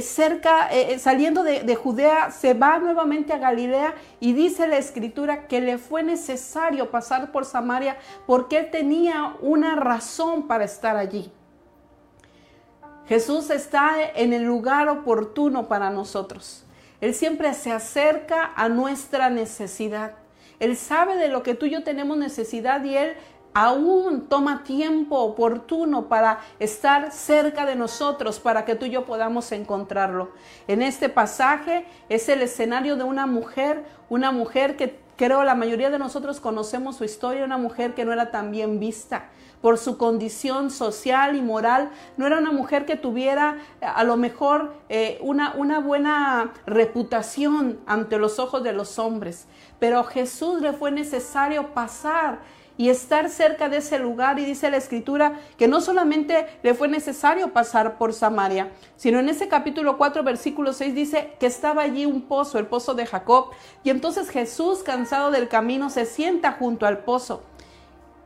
cerca, 0.02 0.68
eh, 0.72 0.94
eh, 0.94 0.98
saliendo 0.98 1.42
de, 1.42 1.74
Judea, 1.76 2.30
se 2.30 2.54
va 2.54 2.78
nuevamente 2.78 3.32
a 3.32 3.38
Galilea 3.38 3.94
y 4.18 4.32
dice 4.32 4.66
la 4.66 4.76
escritura 4.76 5.46
que 5.46 5.60
le 5.60 5.78
fue 5.78 6.02
necesario 6.02 6.90
pasar 6.90 7.30
por 7.30 7.44
Samaria 7.44 7.96
porque 8.26 8.58
él 8.58 8.70
tenía 8.70 9.34
una 9.40 9.76
razón 9.76 10.48
para 10.48 10.64
estar 10.64 10.96
allí. 10.96 11.30
Jesús 13.06 13.50
está 13.50 13.94
en 14.14 14.32
el 14.32 14.42
lugar 14.42 14.88
oportuno 14.88 15.68
para 15.68 15.90
nosotros. 15.90 16.64
Él 17.00 17.14
siempre 17.14 17.54
se 17.54 17.70
acerca 17.70 18.52
a 18.56 18.68
nuestra 18.68 19.30
necesidad. 19.30 20.14
Él 20.58 20.76
sabe 20.76 21.16
de 21.16 21.28
lo 21.28 21.42
que 21.42 21.54
tú 21.54 21.66
y 21.66 21.70
yo 21.70 21.84
tenemos 21.84 22.16
necesidad 22.16 22.82
y 22.82 22.96
Él 22.96 23.14
aún 23.56 24.28
toma 24.28 24.64
tiempo 24.64 25.18
oportuno 25.18 26.08
para 26.08 26.40
estar 26.58 27.10
cerca 27.10 27.64
de 27.64 27.74
nosotros, 27.74 28.38
para 28.38 28.66
que 28.66 28.74
tú 28.74 28.84
y 28.84 28.90
yo 28.90 29.06
podamos 29.06 29.50
encontrarlo. 29.50 30.28
En 30.68 30.82
este 30.82 31.08
pasaje 31.08 31.86
es 32.10 32.28
el 32.28 32.42
escenario 32.42 32.96
de 32.96 33.04
una 33.04 33.26
mujer, 33.26 33.82
una 34.10 34.30
mujer 34.30 34.76
que 34.76 35.00
creo 35.16 35.42
la 35.42 35.54
mayoría 35.54 35.88
de 35.88 35.98
nosotros 35.98 36.38
conocemos 36.38 36.96
su 36.96 37.04
historia, 37.04 37.46
una 37.46 37.56
mujer 37.56 37.94
que 37.94 38.04
no 38.04 38.12
era 38.12 38.30
tan 38.30 38.50
bien 38.50 38.78
vista 38.78 39.30
por 39.62 39.78
su 39.78 39.96
condición 39.96 40.70
social 40.70 41.34
y 41.34 41.40
moral, 41.40 41.88
no 42.18 42.26
era 42.26 42.36
una 42.36 42.52
mujer 42.52 42.84
que 42.84 42.96
tuviera 42.96 43.56
a 43.80 44.04
lo 44.04 44.18
mejor 44.18 44.74
eh, 44.90 45.18
una, 45.22 45.54
una 45.54 45.80
buena 45.80 46.52
reputación 46.66 47.80
ante 47.86 48.18
los 48.18 48.38
ojos 48.38 48.62
de 48.62 48.74
los 48.74 48.98
hombres, 48.98 49.46
pero 49.78 50.04
Jesús 50.04 50.60
le 50.60 50.74
fue 50.74 50.90
necesario 50.90 51.72
pasar 51.72 52.40
y 52.76 52.88
estar 52.88 53.30
cerca 53.30 53.68
de 53.68 53.78
ese 53.78 53.98
lugar. 53.98 54.38
Y 54.38 54.44
dice 54.44 54.70
la 54.70 54.76
escritura 54.76 55.38
que 55.56 55.68
no 55.68 55.80
solamente 55.80 56.46
le 56.62 56.74
fue 56.74 56.88
necesario 56.88 57.52
pasar 57.52 57.98
por 57.98 58.12
Samaria, 58.12 58.70
sino 58.96 59.18
en 59.18 59.28
ese 59.28 59.48
capítulo 59.48 59.98
4, 59.98 60.22
versículo 60.22 60.72
6 60.72 60.94
dice 60.94 61.34
que 61.38 61.46
estaba 61.46 61.82
allí 61.82 62.06
un 62.06 62.22
pozo, 62.22 62.58
el 62.58 62.66
pozo 62.66 62.94
de 62.94 63.06
Jacob. 63.06 63.50
Y 63.82 63.90
entonces 63.90 64.30
Jesús, 64.30 64.82
cansado 64.82 65.30
del 65.30 65.48
camino, 65.48 65.90
se 65.90 66.06
sienta 66.06 66.52
junto 66.52 66.86
al 66.86 66.98
pozo. 66.98 67.42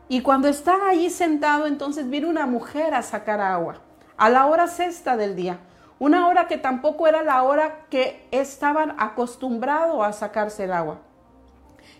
Y 0.08 0.22
cuando 0.22 0.48
está 0.48 0.88
allí 0.88 1.08
sentado, 1.08 1.66
entonces 1.66 2.10
viene 2.10 2.26
una 2.26 2.46
mujer 2.46 2.94
a 2.94 3.02
sacar 3.02 3.40
agua, 3.40 3.76
a 4.16 4.28
la 4.28 4.46
hora 4.46 4.66
sexta 4.66 5.16
del 5.16 5.36
día. 5.36 5.60
Una 6.00 6.26
hora 6.28 6.48
que 6.48 6.56
tampoco 6.56 7.06
era 7.06 7.22
la 7.22 7.42
hora 7.42 7.84
que 7.90 8.26
estaban 8.30 8.94
acostumbrados 8.98 10.04
a 10.04 10.12
sacarse 10.12 10.64
el 10.64 10.72
agua. 10.72 10.98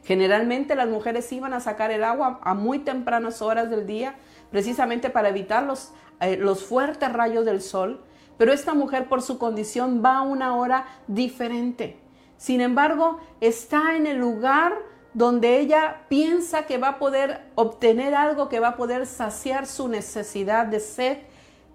Generalmente 0.04 0.75
las 0.75 0.88
mujeres 0.88 1.30
iban 1.33 1.52
a 1.52 1.61
sacar 1.61 1.90
el 1.90 2.04
agua 2.04 2.40
a 2.42 2.54
muy 2.54 2.80
tempranas 2.80 3.42
horas 3.42 3.71
del 3.71 3.87
día, 3.87 4.16
precisamente 4.50 5.11
para 5.11 5.28
evitar 5.28 5.62
los, 5.62 5.92
eh, 6.21 6.37
los 6.37 6.64
fuertes 6.64 7.12
rayos 7.12 7.45
del 7.45 7.61
sol, 7.61 8.02
pero 8.38 8.52
esta 8.52 8.73
mujer 8.75 9.09
por 9.09 9.23
su 9.23 9.38
condición 9.38 10.02
va 10.04 10.19
a 10.19 10.23
una 10.23 10.57
hora 10.57 10.87
diferente. 11.07 11.99
Sin 12.38 12.62
embargo, 12.62 13.19
está 13.40 13.97
en 13.97 14.07
el 14.07 14.16
lugar 14.16 14.73
donde 15.12 15.59
ella 15.59 16.02
piensa 16.09 16.66
que 16.66 16.78
va 16.78 16.88
a 16.88 16.99
poder 16.99 17.42
obtener 17.54 18.14
algo, 18.14 18.49
que 18.49 18.61
va 18.61 18.69
a 18.69 18.76
poder 18.76 19.07
saciar 19.07 19.66
su 19.66 19.88
necesidad 19.88 20.66
de 20.66 20.80
sed, 20.80 21.19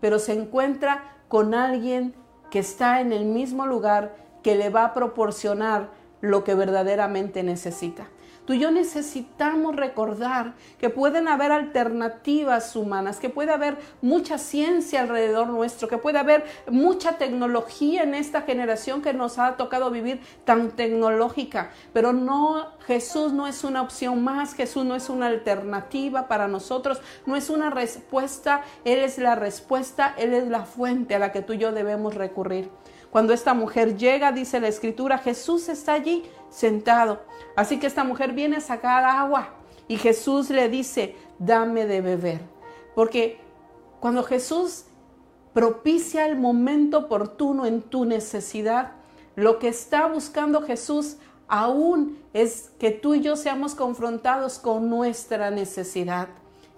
pero 0.01 0.19
se 0.19 0.33
encuentra 0.33 1.17
con 1.27 1.53
alguien 1.53 2.15
que 2.49 2.59
está 2.59 3.01
en 3.01 3.11
el 3.11 3.25
mismo 3.25 3.67
lugar 3.67 4.15
que 4.41 4.55
le 4.55 4.69
va 4.69 4.85
a 4.85 4.93
proporcionar 4.93 5.89
lo 6.21 6.43
que 6.43 6.55
verdaderamente 6.55 7.43
necesita. 7.43 8.07
Tú 8.45 8.53
y 8.53 8.59
yo 8.59 8.69
necesitamos 8.69 9.75
recordar 9.75 10.53
que 10.79 10.91
pueden 10.91 11.27
haber 11.27 11.51
alternativas 11.51 12.75
humanas, 12.75 13.19
que 13.19 13.29
puede 13.29 13.51
haber 13.51 13.77
mucha 14.01 14.37
ciencia 14.37 15.01
alrededor 15.01 15.47
nuestro, 15.47 15.87
que 15.87 15.97
puede 15.97 16.19
haber 16.19 16.45
mucha 16.69 17.17
tecnología 17.17 18.03
en 18.03 18.13
esta 18.13 18.43
generación 18.43 19.01
que 19.01 19.13
nos 19.13 19.39
ha 19.39 19.57
tocado 19.57 19.89
vivir 19.89 20.21
tan 20.43 20.71
tecnológica, 20.71 21.71
pero 21.91 22.13
no, 22.13 22.71
Jesús 22.85 23.33
no 23.33 23.47
es 23.47 23.63
una 23.63 23.81
opción 23.81 24.23
más, 24.23 24.53
Jesús 24.53 24.85
no 24.85 24.95
es 24.95 25.09
una 25.09 25.27
alternativa 25.27 26.27
para 26.27 26.47
nosotros, 26.47 27.01
no 27.25 27.35
es 27.35 27.49
una 27.49 27.71
respuesta, 27.71 28.61
Él 28.83 28.99
es 28.99 29.17
la 29.17 29.33
respuesta, 29.33 30.13
Él 30.17 30.33
es 30.33 30.47
la 30.47 30.65
fuente 30.65 31.15
a 31.15 31.19
la 31.19 31.31
que 31.31 31.41
tú 31.41 31.53
y 31.53 31.57
yo 31.57 31.71
debemos 31.71 32.13
recurrir. 32.13 32.69
Cuando 33.09 33.31
esta 33.31 33.53
mujer 33.53 33.95
llega, 33.95 34.33
dice 34.33 34.59
la 34.59 34.67
escritura, 34.67 35.17
Jesús 35.17 35.69
está 35.69 35.93
allí 35.93 36.23
sentado. 36.55 37.21
Así 37.55 37.79
que 37.79 37.87
esta 37.87 38.03
mujer 38.03 38.31
viene 38.31 38.57
a 38.57 38.61
sacar 38.61 39.03
agua 39.03 39.49
y 39.87 39.97
Jesús 39.97 40.49
le 40.49 40.69
dice, 40.69 41.15
dame 41.37 41.85
de 41.85 42.01
beber. 42.01 42.39
Porque 42.95 43.39
cuando 43.99 44.23
Jesús 44.23 44.85
propicia 45.53 46.25
el 46.25 46.37
momento 46.37 46.99
oportuno 46.99 47.65
en 47.65 47.81
tu 47.81 48.05
necesidad, 48.05 48.93
lo 49.35 49.59
que 49.59 49.67
está 49.67 50.07
buscando 50.07 50.61
Jesús 50.61 51.17
aún 51.47 52.17
es 52.33 52.71
que 52.79 52.91
tú 52.91 53.15
y 53.15 53.21
yo 53.21 53.35
seamos 53.35 53.75
confrontados 53.75 54.57
con 54.57 54.89
nuestra 54.89 55.51
necesidad. 55.51 56.29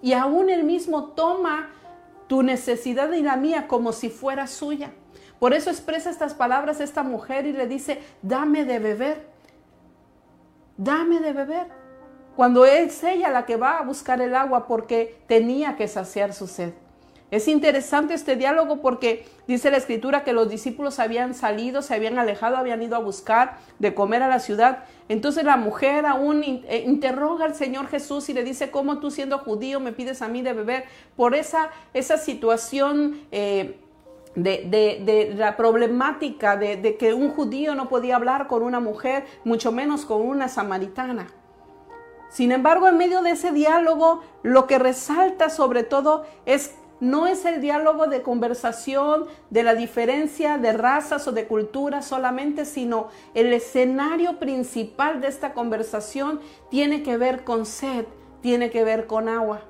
Y 0.02 0.12
aún 0.12 0.50
él 0.50 0.64
mismo 0.64 1.10
toma 1.10 1.70
tu 2.26 2.42
necesidad 2.42 3.12
y 3.12 3.22
la 3.22 3.36
mía 3.36 3.68
como 3.68 3.92
si 3.92 4.10
fuera 4.10 4.46
suya. 4.48 4.92
Por 5.38 5.54
eso 5.54 5.70
expresa 5.70 6.10
estas 6.10 6.34
palabras 6.34 6.80
esta 6.80 7.04
mujer 7.04 7.46
y 7.46 7.52
le 7.52 7.68
dice, 7.68 8.02
dame 8.22 8.64
de 8.64 8.80
beber, 8.80 9.37
dame 10.78 11.20
de 11.20 11.34
beber. 11.34 11.66
Cuando 12.34 12.64
es 12.64 13.04
ella 13.04 13.30
la 13.30 13.44
que 13.44 13.56
va 13.56 13.78
a 13.78 13.82
buscar 13.82 14.22
el 14.22 14.34
agua 14.34 14.66
porque 14.66 15.18
tenía 15.26 15.76
que 15.76 15.88
saciar 15.88 16.32
su 16.32 16.46
sed. 16.46 16.72
Es 17.30 17.46
interesante 17.46 18.14
este 18.14 18.36
diálogo 18.36 18.80
porque 18.80 19.26
dice 19.46 19.70
la 19.70 19.76
escritura 19.76 20.24
que 20.24 20.32
los 20.32 20.48
discípulos 20.48 20.98
habían 20.98 21.34
salido, 21.34 21.82
se 21.82 21.94
habían 21.94 22.18
alejado, 22.18 22.56
habían 22.56 22.82
ido 22.82 22.96
a 22.96 23.00
buscar 23.00 23.58
de 23.78 23.92
comer 23.92 24.22
a 24.22 24.28
la 24.28 24.38
ciudad. 24.38 24.84
Entonces 25.10 25.44
la 25.44 25.58
mujer 25.58 26.06
aún 26.06 26.42
eh, 26.42 26.84
interroga 26.86 27.44
al 27.44 27.54
Señor 27.54 27.88
Jesús 27.88 28.30
y 28.30 28.32
le 28.32 28.44
dice, 28.44 28.70
¿cómo 28.70 28.98
tú 28.98 29.10
siendo 29.10 29.38
judío 29.40 29.78
me 29.78 29.92
pides 29.92 30.22
a 30.22 30.28
mí 30.28 30.40
de 30.40 30.54
beber? 30.54 30.84
Por 31.16 31.34
esa, 31.34 31.70
esa 31.92 32.16
situación 32.16 33.20
eh, 33.30 33.78
de, 34.42 35.34
la 35.36 35.56
problemática 35.56 36.56
de, 36.56 36.96
que 36.96 37.14
un 37.14 37.30
judío 37.30 37.74
no 37.74 37.88
podía 37.88 38.16
hablar 38.16 38.46
con 38.46 38.62
una 38.62 38.80
mujer, 38.80 39.24
mucho 39.44 39.72
menos 39.72 40.04
con 40.04 40.22
una 40.22 40.48
samaritana. 40.48 41.28
Sin 42.30 42.52
embargo, 42.52 42.88
en 42.88 42.98
medio 42.98 43.22
de 43.22 43.30
ese 43.30 43.52
diálogo, 43.52 44.22
lo 44.42 44.66
que 44.66 44.78
resalta 44.78 45.50
sobre 45.50 45.82
todo 45.82 46.24
es 46.46 46.74
no 47.00 47.28
es 47.28 47.44
el 47.44 47.60
diálogo 47.60 48.08
de 48.08 48.22
conversación 48.22 49.26
de 49.50 49.62
la 49.62 49.76
diferencia 49.76 50.58
de 50.58 50.72
razas 50.72 51.28
o 51.28 51.32
de 51.32 51.46
culturas 51.46 52.06
solamente, 52.06 52.64
sino 52.64 53.06
el 53.34 53.52
escenario 53.52 54.40
principal 54.40 55.20
de 55.20 55.28
esta 55.28 55.54
conversación 55.54 56.40
tiene 56.70 57.04
que 57.04 57.16
ver 57.16 57.44
con 57.44 57.66
sed, 57.66 58.04
tiene 58.40 58.70
que 58.70 58.82
ver 58.82 59.06
con 59.06 59.28
agua 59.28 59.62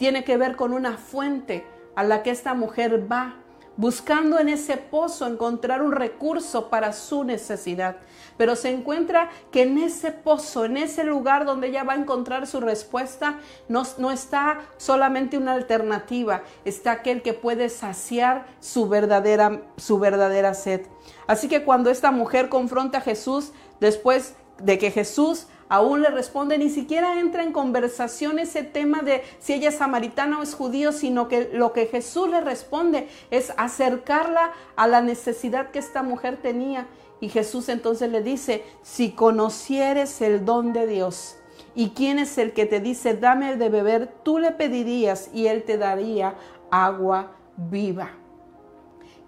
tiene 0.00 0.24
que 0.24 0.38
ver 0.38 0.56
con 0.56 0.72
una 0.72 0.96
fuente 0.96 1.62
a 1.94 2.02
la 2.04 2.22
que 2.22 2.30
esta 2.30 2.54
mujer 2.54 3.06
va 3.12 3.34
buscando 3.80 4.38
en 4.38 4.50
ese 4.50 4.76
pozo 4.76 5.26
encontrar 5.26 5.80
un 5.80 5.92
recurso 5.92 6.68
para 6.68 6.92
su 6.92 7.24
necesidad. 7.24 7.96
Pero 8.36 8.54
se 8.54 8.68
encuentra 8.68 9.30
que 9.50 9.62
en 9.62 9.78
ese 9.78 10.12
pozo, 10.12 10.66
en 10.66 10.76
ese 10.76 11.02
lugar 11.02 11.46
donde 11.46 11.68
ella 11.68 11.82
va 11.82 11.94
a 11.94 11.96
encontrar 11.96 12.46
su 12.46 12.60
respuesta, 12.60 13.38
no, 13.68 13.84
no 13.96 14.10
está 14.10 14.60
solamente 14.76 15.38
una 15.38 15.54
alternativa, 15.54 16.42
está 16.66 16.92
aquel 16.92 17.22
que 17.22 17.32
puede 17.32 17.70
saciar 17.70 18.44
su 18.60 18.86
verdadera, 18.86 19.62
su 19.78 19.98
verdadera 19.98 20.52
sed. 20.52 20.82
Así 21.26 21.48
que 21.48 21.64
cuando 21.64 21.88
esta 21.88 22.10
mujer 22.10 22.50
confronta 22.50 22.98
a 22.98 23.00
Jesús, 23.00 23.52
después 23.80 24.34
de 24.58 24.76
que 24.76 24.90
Jesús 24.90 25.46
aún 25.70 26.02
le 26.02 26.10
responde, 26.10 26.58
ni 26.58 26.68
siquiera 26.68 27.20
entra 27.20 27.44
en 27.44 27.52
conversación 27.52 28.40
ese 28.40 28.64
tema 28.64 29.02
de 29.02 29.22
si 29.38 29.54
ella 29.54 29.70
es 29.70 29.76
samaritana 29.76 30.40
o 30.40 30.42
es 30.42 30.54
judío, 30.54 30.90
sino 30.90 31.28
que 31.28 31.48
lo 31.52 31.72
que 31.72 31.86
Jesús 31.86 32.28
le 32.28 32.40
responde 32.40 33.08
es 33.30 33.54
acercarla 33.56 34.50
a 34.74 34.88
la 34.88 35.00
necesidad 35.00 35.70
que 35.70 35.78
esta 35.78 36.02
mujer 36.02 36.38
tenía. 36.42 36.88
Y 37.20 37.28
Jesús 37.28 37.68
entonces 37.68 38.10
le 38.10 38.20
dice, 38.20 38.64
si 38.82 39.12
conocieres 39.12 40.20
el 40.22 40.44
don 40.44 40.72
de 40.72 40.88
Dios, 40.88 41.38
¿y 41.76 41.90
quién 41.90 42.18
es 42.18 42.36
el 42.36 42.52
que 42.52 42.66
te 42.66 42.80
dice, 42.80 43.14
dame 43.14 43.54
de 43.54 43.68
beber? 43.68 44.08
Tú 44.24 44.38
le 44.38 44.50
pedirías 44.50 45.30
y 45.32 45.46
él 45.46 45.62
te 45.62 45.78
daría 45.78 46.34
agua 46.72 47.36
viva. 47.56 48.10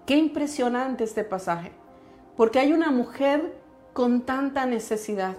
Qué 0.05 0.17
impresionante 0.17 1.05
este 1.05 1.23
pasaje, 1.23 1.71
porque 2.35 2.59
hay 2.59 2.73
una 2.73 2.91
mujer 2.91 3.55
con 3.93 4.23
tanta 4.23 4.65
necesidad 4.65 5.37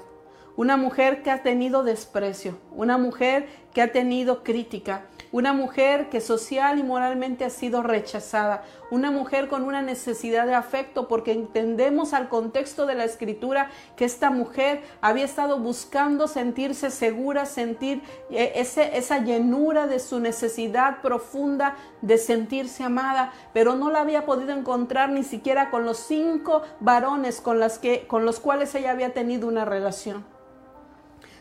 una 0.56 0.76
mujer 0.76 1.22
que 1.22 1.30
ha 1.30 1.42
tenido 1.42 1.82
desprecio, 1.82 2.58
una 2.72 2.96
mujer 2.96 3.48
que 3.72 3.82
ha 3.82 3.90
tenido 3.90 4.44
crítica, 4.44 5.06
una 5.32 5.52
mujer 5.52 6.10
que 6.10 6.20
social 6.20 6.78
y 6.78 6.84
moralmente 6.84 7.44
ha 7.44 7.50
sido 7.50 7.82
rechazada, 7.82 8.62
una 8.92 9.10
mujer 9.10 9.48
con 9.48 9.64
una 9.64 9.82
necesidad 9.82 10.46
de 10.46 10.54
afecto, 10.54 11.08
porque 11.08 11.32
entendemos 11.32 12.14
al 12.14 12.28
contexto 12.28 12.86
de 12.86 12.94
la 12.94 13.02
escritura 13.02 13.68
que 13.96 14.04
esta 14.04 14.30
mujer 14.30 14.84
había 15.00 15.24
estado 15.24 15.58
buscando 15.58 16.28
sentirse 16.28 16.92
segura, 16.92 17.46
sentir 17.46 18.00
eh, 18.30 18.52
ese, 18.54 18.96
esa 18.96 19.18
llenura 19.18 19.88
de 19.88 19.98
su 19.98 20.20
necesidad 20.20 21.02
profunda 21.02 21.74
de 22.00 22.16
sentirse 22.16 22.84
amada, 22.84 23.32
pero 23.52 23.74
no 23.74 23.90
la 23.90 24.02
había 24.02 24.26
podido 24.26 24.56
encontrar 24.56 25.10
ni 25.10 25.24
siquiera 25.24 25.70
con 25.70 25.84
los 25.84 25.98
cinco 25.98 26.62
varones 26.78 27.40
con, 27.40 27.58
las 27.58 27.80
que, 27.80 28.06
con 28.06 28.24
los 28.24 28.38
cuales 28.38 28.72
ella 28.76 28.92
había 28.92 29.12
tenido 29.12 29.48
una 29.48 29.64
relación 29.64 30.33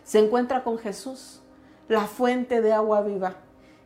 se 0.03 0.19
encuentra 0.19 0.63
con 0.63 0.77
Jesús, 0.77 1.41
la 1.87 2.01
fuente 2.01 2.61
de 2.61 2.73
agua 2.73 3.01
viva. 3.01 3.35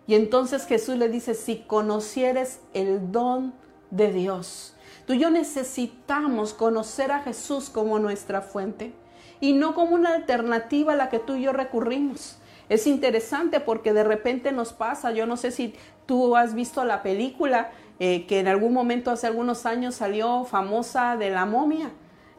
Y 0.07 0.15
entonces 0.15 0.65
Jesús 0.65 0.97
le 0.97 1.09
dice, 1.09 1.33
si 1.33 1.57
conocieres 1.57 2.61
el 2.73 3.11
don 3.11 3.53
de 3.91 4.11
Dios, 4.11 4.75
tú 5.05 5.13
y 5.13 5.19
yo 5.19 5.29
necesitamos 5.29 6.53
conocer 6.53 7.11
a 7.11 7.19
Jesús 7.19 7.69
como 7.69 7.99
nuestra 7.99 8.41
fuente 8.41 8.93
y 9.39 9.53
no 9.53 9.75
como 9.75 9.95
una 9.95 10.15
alternativa 10.15 10.93
a 10.93 10.95
la 10.95 11.09
que 11.09 11.19
tú 11.19 11.35
y 11.35 11.43
yo 11.43 11.53
recurrimos. 11.53 12.37
Es 12.69 12.87
interesante 12.87 13.59
porque 13.59 13.93
de 13.93 14.03
repente 14.03 14.51
nos 14.51 14.73
pasa, 14.73 15.11
yo 15.11 15.25
no 15.25 15.37
sé 15.37 15.51
si 15.51 15.73
tú 16.05 16.35
has 16.35 16.53
visto 16.53 16.83
la 16.83 17.03
película 17.03 17.71
eh, 17.99 18.25
que 18.27 18.39
en 18.39 18.47
algún 18.47 18.73
momento 18.73 19.11
hace 19.11 19.27
algunos 19.27 19.65
años 19.65 19.95
salió 19.95 20.43
famosa 20.45 21.17
de 21.17 21.29
la 21.29 21.45
momia 21.45 21.91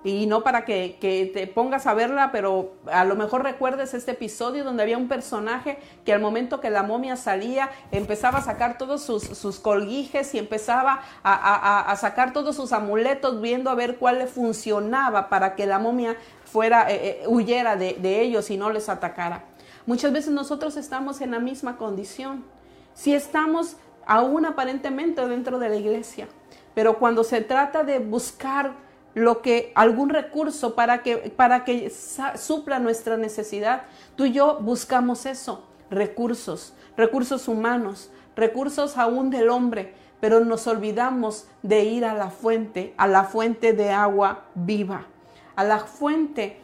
y 0.09 0.27
no 0.27 0.43
para 0.43 0.65
que, 0.65 1.31
te 1.35 1.47
pongas 1.47 1.87
a 1.87 1.95
verla, 1.95 2.33
pero 2.33 2.73
a 2.87 3.05
lo 3.05 3.15
mejor 3.15 3.43
recuerdes 3.43 3.93
este 3.93 4.13
episodio 4.13 4.65
donde 4.65 4.83
había 4.83 4.97
un 4.97 5.09
personaje 5.09 5.79
que 6.05 6.13
al 6.13 6.21
momento 6.21 6.61
que 6.61 6.71
la 6.71 6.83
momia 6.83 7.17
salía 7.17 7.71
empezaba 7.93 8.39
a 8.39 8.43
sacar 8.43 8.79
todos 8.79 9.03
sus, 9.03 9.61
colguijes 9.61 10.35
y 10.35 10.39
empezaba 10.39 11.03
a, 11.23 11.95
sacar 12.01 12.33
todos 12.33 12.57
sus 12.57 12.73
amuletos 12.73 13.41
viendo 13.43 13.71
a 13.71 13.75
ver 13.75 13.97
cuál 13.97 14.19
le 14.19 14.27
funcionaba 14.27 15.29
para 15.29 15.55
que 15.55 15.67
la 15.67 15.79
momia 15.79 16.17
fuera, 16.45 16.91
eh, 16.91 17.23
eh, 17.23 17.25
huyera 17.27 17.77
de, 17.77 17.95
de 17.95 18.23
ellos 18.23 18.51
y 18.51 18.57
no 18.57 18.71
les 18.71 18.89
atacara. 18.89 19.45
Muchas 19.85 20.13
veces 20.13 20.33
nosotros 20.33 20.77
estamos 20.77 21.21
en 21.21 21.33
la 21.33 21.39
misma 21.39 21.77
condición. 21.77 22.45
Si 22.95 23.15
estamos 23.15 23.77
aún 24.07 24.47
aparentemente 24.47 25.27
dentro 25.27 25.59
de 25.59 25.69
la 25.69 25.77
iglesia, 25.77 26.29
pero 26.75 26.99
cuando 26.99 27.25
se 27.25 27.41
trata 27.43 27.85
de 27.85 27.99
buscar 27.99 28.88
lo 29.15 29.43
que 29.43 29.73
algún 29.75 30.11
recurso 30.11 30.75
para 30.75 31.03
que 31.03 31.17
para 31.37 31.65
que 31.65 31.91
supla 31.91 32.79
nuestra 32.79 33.17
necesidad. 33.17 33.83
Tú 34.17 34.27
y 34.27 34.33
yo 34.33 34.59
buscamos 34.61 35.27
eso, 35.27 35.67
recursos, 35.91 36.75
recursos 36.97 37.49
humanos, 37.49 38.11
recursos 38.37 38.97
aún 38.97 39.31
del 39.31 39.51
hombre, 39.51 39.95
pero 40.21 40.45
nos 40.45 40.67
olvidamos 40.67 41.47
de 41.63 41.85
ir 41.85 42.05
a 42.05 42.15
la 42.15 42.31
fuente, 42.31 42.95
a 42.97 43.07
la 43.07 43.25
fuente 43.25 43.73
de 43.73 43.91
agua 43.91 44.45
viva, 44.55 45.07
a 45.57 45.65
la 45.65 45.81
fuente 45.81 46.61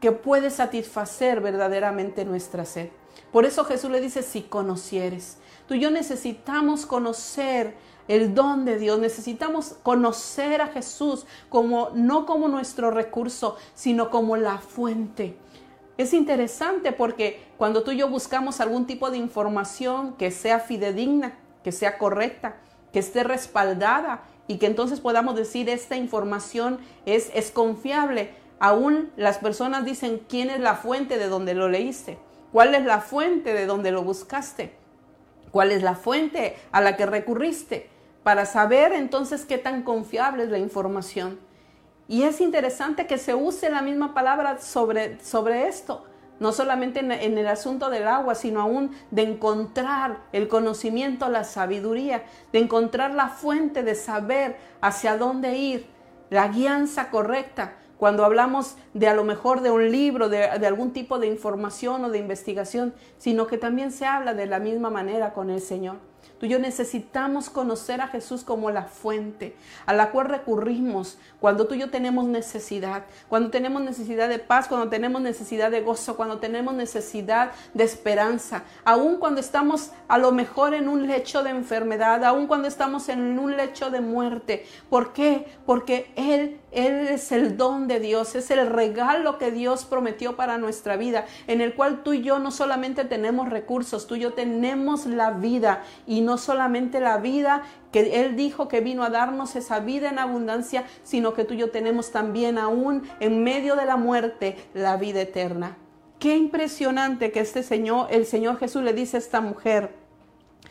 que 0.00 0.12
puede 0.12 0.50
satisfacer 0.50 1.40
verdaderamente 1.40 2.24
nuestra 2.24 2.64
sed. 2.64 2.90
Por 3.32 3.44
eso 3.44 3.64
Jesús 3.64 3.90
le 3.90 4.00
dice, 4.00 4.22
si 4.22 4.42
conocieres, 4.42 5.38
tú 5.66 5.74
y 5.74 5.80
yo 5.80 5.90
necesitamos 5.90 6.86
conocer 6.86 7.74
el 8.08 8.34
don 8.34 8.64
de 8.64 8.78
Dios. 8.78 8.98
Necesitamos 8.98 9.76
conocer 9.82 10.60
a 10.60 10.68
Jesús 10.68 11.26
como 11.48 11.90
no 11.94 12.26
como 12.26 12.48
nuestro 12.48 12.90
recurso, 12.90 13.56
sino 13.74 14.10
como 14.10 14.36
la 14.36 14.58
fuente. 14.58 15.36
Es 15.98 16.14
interesante 16.14 16.92
porque 16.92 17.42
cuando 17.56 17.82
tú 17.82 17.90
y 17.92 17.98
yo 17.98 18.08
buscamos 18.08 18.60
algún 18.60 18.86
tipo 18.86 19.10
de 19.10 19.18
información 19.18 20.14
que 20.14 20.30
sea 20.30 20.60
fidedigna, 20.60 21.38
que 21.62 21.72
sea 21.72 21.98
correcta, 21.98 22.56
que 22.92 23.00
esté 23.00 23.24
respaldada 23.24 24.22
y 24.46 24.58
que 24.58 24.66
entonces 24.66 25.00
podamos 25.00 25.34
decir 25.34 25.68
esta 25.68 25.96
información 25.96 26.78
es, 27.04 27.30
es 27.34 27.50
confiable, 27.50 28.30
aún 28.60 29.10
las 29.16 29.38
personas 29.38 29.84
dicen 29.84 30.22
quién 30.28 30.50
es 30.50 30.60
la 30.60 30.76
fuente 30.76 31.18
de 31.18 31.28
donde 31.28 31.54
lo 31.54 31.68
leíste, 31.68 32.18
cuál 32.52 32.74
es 32.74 32.84
la 32.84 33.00
fuente 33.00 33.52
de 33.52 33.66
donde 33.66 33.90
lo 33.90 34.02
buscaste, 34.02 34.72
cuál 35.50 35.72
es 35.72 35.82
la 35.82 35.96
fuente 35.96 36.56
a 36.70 36.80
la 36.80 36.96
que 36.96 37.06
recurriste 37.06 37.90
para 38.28 38.44
saber 38.44 38.92
entonces 38.92 39.46
qué 39.46 39.56
tan 39.56 39.82
confiable 39.82 40.42
es 40.42 40.50
la 40.50 40.58
información. 40.58 41.38
Y 42.08 42.24
es 42.24 42.42
interesante 42.42 43.06
que 43.06 43.16
se 43.16 43.34
use 43.34 43.70
la 43.70 43.80
misma 43.80 44.12
palabra 44.12 44.58
sobre, 44.58 45.18
sobre 45.24 45.66
esto, 45.66 46.04
no 46.38 46.52
solamente 46.52 47.00
en, 47.00 47.38
el 47.38 47.48
asunto 47.48 47.88
del 47.88 48.06
agua, 48.06 48.34
sino 48.34 48.60
aún 48.60 48.90
de 49.10 49.22
encontrar 49.22 50.18
el 50.32 50.46
conocimiento, 50.46 51.30
la 51.30 51.42
sabiduría, 51.42 52.24
de 52.52 52.58
encontrar 52.58 53.14
la 53.14 53.30
fuente 53.30 53.82
de 53.82 53.94
saber 53.94 54.58
hacia 54.82 55.16
dónde 55.16 55.56
ir, 55.56 55.86
la 56.28 56.48
guianza 56.48 57.08
correcta. 57.08 57.78
Cuando 57.96 58.26
hablamos 58.26 58.76
de 58.92 59.08
a 59.08 59.14
lo 59.14 59.24
mejor 59.24 59.62
de 59.62 59.70
un 59.70 59.90
libro, 59.90 60.28
de, 60.28 60.50
de 60.58 60.66
algún 60.66 60.92
tipo 60.92 61.18
de 61.18 61.28
información 61.28 62.04
o 62.04 62.10
de 62.10 62.18
investigación, 62.18 62.92
sino 63.16 63.46
que 63.46 63.56
también 63.56 63.90
se 63.90 64.04
habla 64.04 64.34
de 64.34 64.44
la 64.44 64.58
misma 64.58 64.90
manera 64.90 65.32
con 65.32 65.48
el 65.48 65.62
Señor. 65.62 65.96
Tú 66.38 66.46
y 66.46 66.50
yo 66.50 66.58
necesitamos 66.58 67.50
conocer 67.50 68.00
a 68.00 68.08
Jesús 68.08 68.44
como 68.44 68.70
la 68.70 68.84
fuente 68.84 69.56
a 69.86 69.92
la 69.92 70.10
cual 70.10 70.28
recurrimos 70.28 71.18
cuando 71.40 71.66
tú 71.66 71.74
y 71.74 71.80
yo 71.80 71.90
tenemos 71.90 72.26
necesidad, 72.26 73.04
cuando 73.28 73.50
tenemos 73.50 73.82
necesidad 73.82 74.28
de 74.28 74.38
paz, 74.38 74.68
cuando 74.68 74.88
tenemos 74.88 75.20
necesidad 75.20 75.70
de 75.70 75.80
gozo, 75.80 76.16
cuando 76.16 76.38
tenemos 76.38 76.74
necesidad 76.74 77.52
de 77.74 77.84
esperanza, 77.84 78.64
aun 78.84 79.16
cuando 79.16 79.40
estamos 79.40 79.90
a 80.06 80.18
lo 80.18 80.32
mejor 80.32 80.74
en 80.74 80.88
un 80.88 81.06
lecho 81.06 81.42
de 81.42 81.50
enfermedad, 81.50 82.24
aun 82.24 82.46
cuando 82.46 82.68
estamos 82.68 83.08
en 83.08 83.38
un 83.38 83.56
lecho 83.56 83.90
de 83.90 84.00
muerte. 84.00 84.66
¿Por 84.88 85.12
qué? 85.12 85.46
Porque 85.66 86.12
Él 86.16 86.60
él 86.70 87.08
es 87.08 87.32
el 87.32 87.56
don 87.56 87.88
de 87.88 87.98
Dios, 88.00 88.34
es 88.34 88.50
el 88.50 88.66
regalo 88.66 89.38
que 89.38 89.50
Dios 89.50 89.84
prometió 89.84 90.36
para 90.36 90.58
nuestra 90.58 90.96
vida, 90.96 91.26
en 91.46 91.60
el 91.60 91.74
cual 91.74 92.02
tú 92.02 92.12
y 92.12 92.22
yo 92.22 92.38
no 92.38 92.50
solamente 92.50 93.04
tenemos 93.04 93.48
recursos, 93.48 94.06
tú 94.06 94.16
y 94.16 94.20
yo 94.20 94.34
tenemos 94.34 95.06
la 95.06 95.30
vida 95.30 95.82
y 96.06 96.20
no 96.20 96.36
solamente 96.36 97.00
la 97.00 97.18
vida 97.18 97.62
que 97.92 98.20
Él 98.22 98.36
dijo 98.36 98.68
que 98.68 98.80
vino 98.80 99.02
a 99.02 99.10
darnos 99.10 99.56
esa 99.56 99.80
vida 99.80 100.10
en 100.10 100.18
abundancia, 100.18 100.84
sino 101.02 101.32
que 101.32 101.44
tú 101.44 101.54
y 101.54 101.58
yo 101.58 101.70
tenemos 101.70 102.10
también 102.10 102.58
aún 102.58 103.02
en 103.20 103.42
medio 103.42 103.76
de 103.76 103.86
la 103.86 103.96
muerte 103.96 104.56
la 104.74 104.96
vida 104.96 105.22
eterna. 105.22 105.76
Qué 106.18 106.36
impresionante 106.36 107.30
que 107.30 107.40
este 107.40 107.62
Señor, 107.62 108.08
el 108.10 108.26
Señor 108.26 108.58
Jesús 108.58 108.82
le 108.82 108.92
dice 108.92 109.16
a 109.16 109.20
esta 109.20 109.40
mujer, 109.40 109.94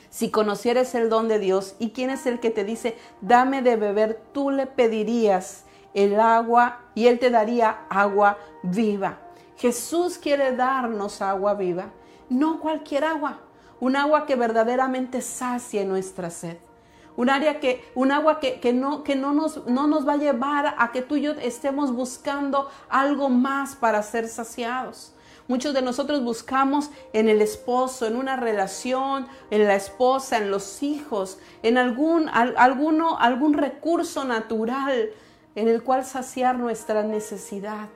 si 0.10 0.30
conocieres 0.30 0.94
el 0.96 1.10
don 1.10 1.28
de 1.28 1.40
Dios 1.40 1.76
y 1.80 1.92
quién 1.92 2.10
es 2.10 2.26
el 2.26 2.40
que 2.40 2.50
te 2.50 2.64
dice, 2.64 2.96
dame 3.22 3.62
de 3.62 3.76
beber, 3.76 4.20
tú 4.34 4.52
le 4.52 4.66
pedirías 4.66 5.66
el 5.98 6.20
agua 6.20 6.80
y 6.96 7.08
Él 7.08 7.20
te 7.20 7.30
daría 7.30 7.86
agua 7.90 8.38
viva. 8.64 9.18
Jesús 9.58 10.18
quiere 10.18 10.56
darnos 10.56 11.22
agua 11.22 11.56
viva, 11.56 11.92
no 12.30 12.60
cualquier 12.60 13.04
agua, 13.04 13.40
un 13.80 13.96
agua 13.96 14.26
que 14.26 14.36
verdaderamente 14.36 15.22
sacie 15.22 15.86
nuestra 15.86 16.30
sed. 16.30 16.58
Un, 17.16 17.32
área 17.32 17.60
que, 17.60 17.84
un 17.96 18.12
agua 18.12 18.40
que, 18.40 18.74
no, 18.74 19.04
que 19.04 19.16
no, 19.16 19.34
nos, 19.34 19.66
no 19.66 19.88
nos 19.88 20.08
va 20.08 20.14
a 20.14 20.18
llevar 20.18 20.76
a 20.78 20.92
que 20.92 21.02
tú 21.02 21.16
y 21.16 21.22
yo 21.22 21.32
estemos 21.32 21.92
buscando 21.92 22.70
algo 22.90 23.28
más 23.30 23.76
para 23.76 24.04
ser 24.04 24.28
saciados 24.28 25.16
Muchos 25.48 25.74
de 25.74 25.82
nosotros 25.82 26.24
buscamos 26.26 26.90
en 27.14 27.30
el 27.30 27.42
esposo, 27.42 28.06
en 28.06 28.18
una 28.18 28.36
relación, 28.36 29.28
en 29.50 29.66
la 29.66 29.76
esposa, 29.76 30.38
en 30.38 30.52
los 30.52 30.84
hijos, 30.84 31.40
en 31.64 31.78
algún, 31.78 32.28
alguno, 32.30 33.18
algún 33.18 33.54
recurso 33.54 34.26
natural 34.26 35.10
en 35.58 35.68
el 35.68 35.82
cual 35.82 36.06
saciar 36.06 36.56
nuestra 36.56 37.02
necesidad. 37.02 37.90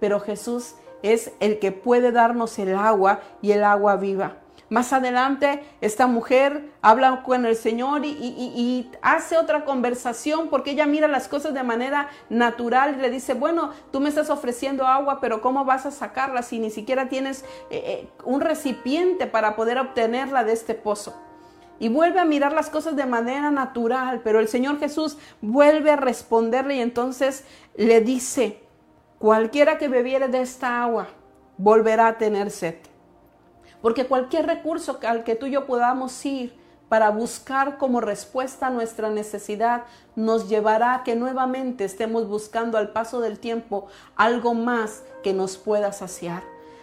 Pero 0.00 0.18
Jesús 0.18 0.76
es 1.02 1.30
el 1.40 1.58
que 1.58 1.70
puede 1.70 2.10
darnos 2.10 2.58
el 2.58 2.74
agua 2.74 3.20
y 3.42 3.52
el 3.52 3.64
agua 3.64 3.96
viva. 3.96 4.38
Más 4.70 4.94
adelante, 4.94 5.62
esta 5.82 6.06
mujer 6.06 6.70
habla 6.80 7.22
con 7.22 7.44
el 7.44 7.54
Señor 7.54 8.06
y, 8.06 8.90
hace 9.02 9.36
otra 9.36 9.66
conversación 9.66 10.48
porque 10.48 10.70
ella 10.70 10.86
mira 10.86 11.06
las 11.06 11.28
cosas 11.28 11.52
de 11.52 11.62
manera 11.62 12.08
natural 12.30 12.96
y 12.98 13.02
le 13.02 13.10
dice, 13.10 13.34
bueno, 13.34 13.72
tú 13.92 14.00
me 14.00 14.08
estás 14.08 14.30
ofreciendo 14.30 14.86
agua, 14.86 15.20
pero 15.20 15.42
¿cómo 15.42 15.66
vas 15.66 15.84
a 15.84 15.90
sacarla 15.90 16.42
si 16.42 16.58
ni 16.58 16.70
siquiera 16.70 17.10
tienes 17.10 17.44
eh, 17.70 17.82
eh, 17.84 18.08
un 18.24 18.40
recipiente 18.40 19.26
para 19.26 19.54
poder 19.54 19.78
obtenerla 19.78 20.44
de 20.44 20.54
este 20.54 20.74
pozo? 20.74 21.14
Y 21.78 21.88
vuelve 21.88 22.20
a 22.20 22.24
mirar 22.24 22.52
las 22.52 22.70
cosas 22.70 22.96
de 22.96 23.06
manera 23.06 23.50
natural, 23.50 24.20
pero 24.24 24.40
el 24.40 24.48
Señor 24.48 24.78
Jesús 24.78 25.18
vuelve 25.40 25.90
a 25.90 25.96
responderle 25.96 26.76
y 26.76 26.80
entonces 26.80 27.44
le 27.76 28.00
dice, 28.00 28.60
cualquiera 29.18 29.78
que 29.78 29.88
bebiere 29.88 30.28
de 30.28 30.40
esta 30.40 30.82
agua 30.82 31.08
volverá 31.58 32.08
a 32.08 32.18
tener 32.18 32.50
sed. 32.50 32.76
Porque 33.82 34.06
cualquier 34.06 34.46
recurso 34.46 34.98
al 35.06 35.22
que 35.22 35.36
tú 35.36 35.46
y 35.46 35.52
yo 35.52 35.66
podamos 35.66 36.24
ir 36.24 36.56
para 36.88 37.10
buscar 37.10 37.78
como 37.78 38.00
respuesta 38.00 38.68
a 38.68 38.70
nuestra 38.70 39.10
necesidad 39.10 39.84
nos 40.14 40.48
llevará 40.48 40.94
a 40.94 41.04
que 41.04 41.16
nuevamente 41.16 41.84
estemos 41.84 42.28
buscando 42.28 42.78
al 42.78 42.92
paso 42.92 43.20
del 43.20 43.38
tiempo 43.38 43.88
algo 44.14 44.54
más 44.54 45.02
que 45.22 45.32
nos 45.32 45.56
pueda 45.56 45.92
saciar. 45.92 46.42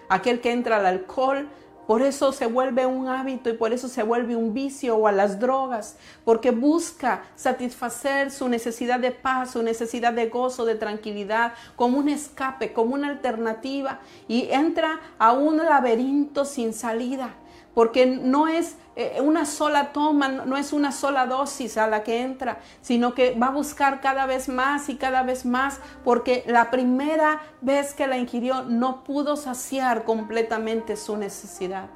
Aquel 0.10 0.42
que 0.42 0.52
entra 0.52 0.78
al 0.78 0.86
alcohol 0.86 1.48
por 1.88 2.02
eso 2.02 2.32
se 2.32 2.46
vuelve 2.46 2.86
un 2.86 3.08
hábito 3.08 3.50
y 3.50 3.54
por 3.54 3.74
eso 3.74 3.88
se 3.88 4.04
vuelve 4.04 4.36
un 4.36 4.54
vicio 4.54 4.96
o 4.96 5.08
a 5.08 5.12
las 5.12 5.40
drogas, 5.40 5.98
porque 6.26 6.52
busca 6.52 7.24
satisfacer 7.36 8.32
su 8.32 8.48
necesidad 8.50 9.00
de 9.00 9.12
paz, 9.12 9.52
su 9.52 9.64
necesidad 9.64 10.14
de 10.14 10.30
gozo, 10.30 10.66
de 10.66 10.76
tranquilidad, 10.76 11.54
como 11.76 11.98
un 11.98 12.10
escape, 12.10 12.74
como 12.74 12.96
una 12.96 13.10
alternativa 13.10 14.00
y 14.28 14.50
entra 14.52 15.00
a 15.20 15.34
un 15.34 15.58
laberinto 15.58 16.46
sin 16.46 16.74
salida 16.74 17.36
porque 17.74 18.06
no 18.06 18.48
es 18.48 18.78
eh, 18.96 19.20
una 19.22 19.46
sola 19.46 19.92
toma, 19.92 20.28
no 20.28 20.58
es 20.58 20.74
una 20.74 20.92
sola 20.92 21.26
dosis 21.26 21.78
a 21.78 21.88
la 21.88 22.04
que 22.04 22.22
entra, 22.22 22.60
sino 22.82 23.14
que 23.16 23.34
va 23.36 23.48
a 23.48 23.52
buscar 23.52 24.02
cada 24.02 24.26
vez 24.26 24.50
más 24.50 24.90
y 24.90 24.96
cada 24.96 25.24
vez 25.24 25.46
más, 25.46 25.80
porque 26.04 26.44
la 26.46 26.70
primera 26.70 27.42
vez 27.62 27.94
que 27.94 28.08
la 28.08 28.18
ingirió 28.18 28.64
no 28.64 29.04
pudo 29.04 29.36
saciar 29.36 30.04
completamente 30.04 30.96
su 30.96 31.18
necesidad. 31.18 31.90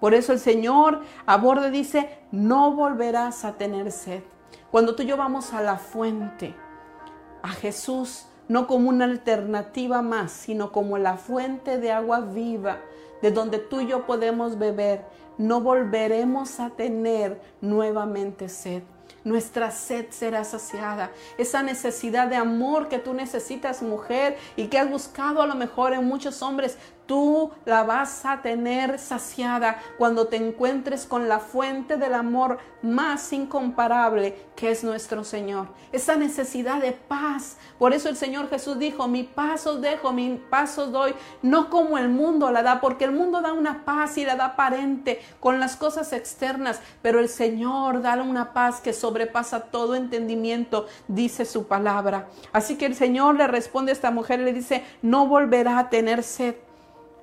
Por 0.00 0.14
eso 0.14 0.32
el 0.32 0.40
Señor 0.40 1.02
a 1.26 1.36
borde 1.36 1.70
dice, 1.70 2.18
no 2.32 2.72
volverás 2.72 3.44
a 3.44 3.52
tener 3.52 3.92
sed. 3.92 4.24
Cuando 4.72 4.96
tú 4.96 5.04
y 5.04 5.06
yo 5.06 5.16
vamos 5.16 5.52
a 5.52 5.62
la 5.62 5.78
fuente, 5.78 6.56
a 7.42 7.50
Jesús, 7.50 8.26
no 8.48 8.66
como 8.66 8.88
una 8.88 9.04
alternativa 9.04 10.02
más, 10.02 10.32
sino 10.32 10.72
como 10.72 10.98
la 10.98 11.16
fuente 11.16 11.78
de 11.78 11.92
agua 11.92 12.20
viva, 12.20 12.78
de 13.22 13.30
donde 13.30 13.58
tú 13.58 13.80
y 13.80 13.86
yo 13.86 14.04
podemos 14.04 14.58
beber, 14.58 15.04
no 15.38 15.60
volveremos 15.60 16.60
a 16.60 16.70
tener 16.70 17.40
nuevamente 17.60 18.48
sed. 18.48 18.82
Nuestra 19.24 19.70
sed 19.70 20.06
será 20.10 20.42
saciada. 20.42 21.12
Esa 21.38 21.62
necesidad 21.62 22.26
de 22.26 22.36
amor 22.36 22.88
que 22.88 22.98
tú 22.98 23.14
necesitas, 23.14 23.80
mujer, 23.80 24.36
y 24.56 24.66
que 24.66 24.78
has 24.78 24.90
buscado 24.90 25.42
a 25.42 25.46
lo 25.46 25.54
mejor 25.54 25.92
en 25.92 26.04
muchos 26.04 26.42
hombres, 26.42 26.76
Tú 27.12 27.50
la 27.66 27.82
vas 27.82 28.24
a 28.24 28.40
tener 28.40 28.98
saciada 28.98 29.76
cuando 29.98 30.28
te 30.28 30.36
encuentres 30.36 31.04
con 31.04 31.28
la 31.28 31.40
fuente 31.40 31.98
del 31.98 32.14
amor 32.14 32.56
más 32.80 33.34
incomparable 33.34 34.34
que 34.56 34.70
es 34.70 34.82
nuestro 34.82 35.22
Señor. 35.22 35.68
Esa 35.92 36.16
necesidad 36.16 36.80
de 36.80 36.92
paz. 36.92 37.58
Por 37.78 37.92
eso 37.92 38.08
el 38.08 38.16
Señor 38.16 38.48
Jesús 38.48 38.78
dijo, 38.78 39.08
mi 39.08 39.24
paz 39.24 39.66
os 39.66 39.82
dejo, 39.82 40.14
mi 40.14 40.40
paz 40.48 40.78
os 40.78 40.90
doy, 40.90 41.14
no 41.42 41.68
como 41.68 41.98
el 41.98 42.08
mundo 42.08 42.50
la 42.50 42.62
da, 42.62 42.80
porque 42.80 43.04
el 43.04 43.12
mundo 43.12 43.42
da 43.42 43.52
una 43.52 43.84
paz 43.84 44.16
y 44.16 44.24
la 44.24 44.36
da 44.36 44.46
aparente 44.46 45.20
con 45.38 45.60
las 45.60 45.76
cosas 45.76 46.14
externas, 46.14 46.80
pero 47.02 47.20
el 47.20 47.28
Señor 47.28 48.00
da 48.00 48.14
una 48.22 48.54
paz 48.54 48.80
que 48.80 48.94
sobrepasa 48.94 49.64
todo 49.64 49.96
entendimiento, 49.96 50.86
dice 51.08 51.44
su 51.44 51.66
palabra. 51.66 52.28
Así 52.54 52.76
que 52.78 52.86
el 52.86 52.94
Señor 52.94 53.34
le 53.34 53.48
responde 53.48 53.92
a 53.92 53.96
esta 53.96 54.10
mujer, 54.10 54.40
le 54.40 54.54
dice, 54.54 54.82
no 55.02 55.26
volverá 55.26 55.78
a 55.78 55.90
tener 55.90 56.22
sed 56.22 56.54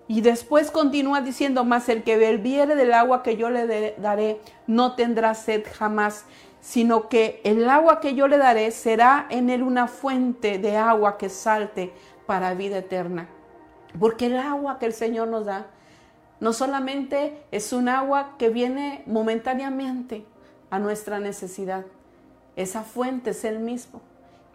y 0.09 0.21
después 0.21 0.71
continúa 0.71 1.21
diciendo, 1.21 1.63
más 1.65 1.87
el 1.87 2.01
que 2.01 2.17
bebiere 2.17 2.73
del 2.73 2.93
agua 2.93 3.21
que 3.21 3.37
yo 3.37 3.51
le 3.51 3.93
daré 3.99 4.41
no 4.65 4.95
tendrá 4.95 5.35
sed 5.35 5.63
jamás, 5.71 6.25
sino 6.61 7.09
que 7.09 7.39
el 7.43 7.69
agua 7.69 7.99
que 7.99 8.15
yo 8.15 8.27
le 8.27 8.39
daré 8.39 8.71
será 8.71 9.27
en 9.29 9.51
él 9.51 9.61
una 9.61 9.87
fuente 9.87 10.57
de 10.57 10.77
agua 10.77 11.19
que 11.19 11.29
salte 11.29 11.93
para 12.25 12.55
vida 12.55 12.79
eterna. 12.79 13.29
Porque 13.99 14.25
el 14.25 14.37
agua 14.39 14.79
que 14.79 14.87
el 14.87 14.93
Señor 14.93 15.27
nos 15.27 15.45
da 15.45 15.67
no 16.39 16.53
solamente 16.53 17.43
es 17.51 17.71
un 17.71 17.87
agua 17.87 18.31
que 18.39 18.49
viene 18.49 19.03
momentáneamente 19.05 20.25
a 20.71 20.79
nuestra 20.79 21.19
necesidad, 21.19 21.85
esa 22.55 22.81
fuente 22.81 23.29
es 23.29 23.43
el 23.43 23.59
mismo, 23.59 24.01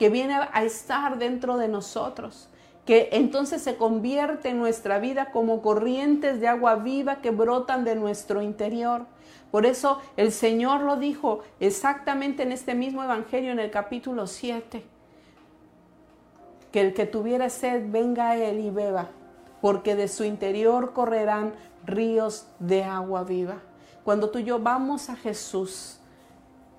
que 0.01 0.11
viene 0.11 0.35
a 0.35 0.65
estar 0.65 1.17
dentro 1.17 1.59
de 1.59 1.69
nosotros 1.69 2.49
que 2.85 3.09
entonces 3.13 3.63
se 3.63 3.77
convierte 3.77 4.51
en 4.51 4.59
nuestra 4.59 4.99
vida 4.99 5.31
como 5.31 5.63
corrientes 5.63 6.41
de 6.41 6.49
agua 6.49 6.77
viva 6.77 7.17
que 7.17 7.31
brotan 7.31 7.85
de 7.85 7.95
nuestro 7.95 8.43
interior. 8.43 9.07
Por 9.51 9.67
eso 9.67 10.01
el 10.17 10.33
Señor 10.33 10.83
lo 10.83 10.97
dijo 10.97 11.41
exactamente 11.61 12.43
en 12.43 12.53
este 12.53 12.75
mismo 12.75 13.03
Evangelio 13.03 13.53
en 13.53 13.61
el 13.61 13.71
capítulo 13.71 14.27
7, 14.27 14.85
que 16.73 16.81
el 16.81 16.93
que 16.93 17.07
tuviera 17.07 17.49
sed 17.49 17.85
venga 17.89 18.31
a 18.31 18.37
Él 18.37 18.61
y 18.61 18.71
beba, 18.71 19.09
porque 19.63 19.95
de 19.95 20.09
su 20.09 20.25
interior 20.25 20.93
correrán 20.93 21.55
ríos 21.87 22.49
de 22.59 22.85
agua 22.85 23.25
viva. 23.25 23.59
Cuando 24.05 24.29
tú 24.29 24.41
y 24.41 24.45
yo 24.45 24.59
vamos 24.59 25.09
a 25.09 25.17
Jesús, 25.17 26.01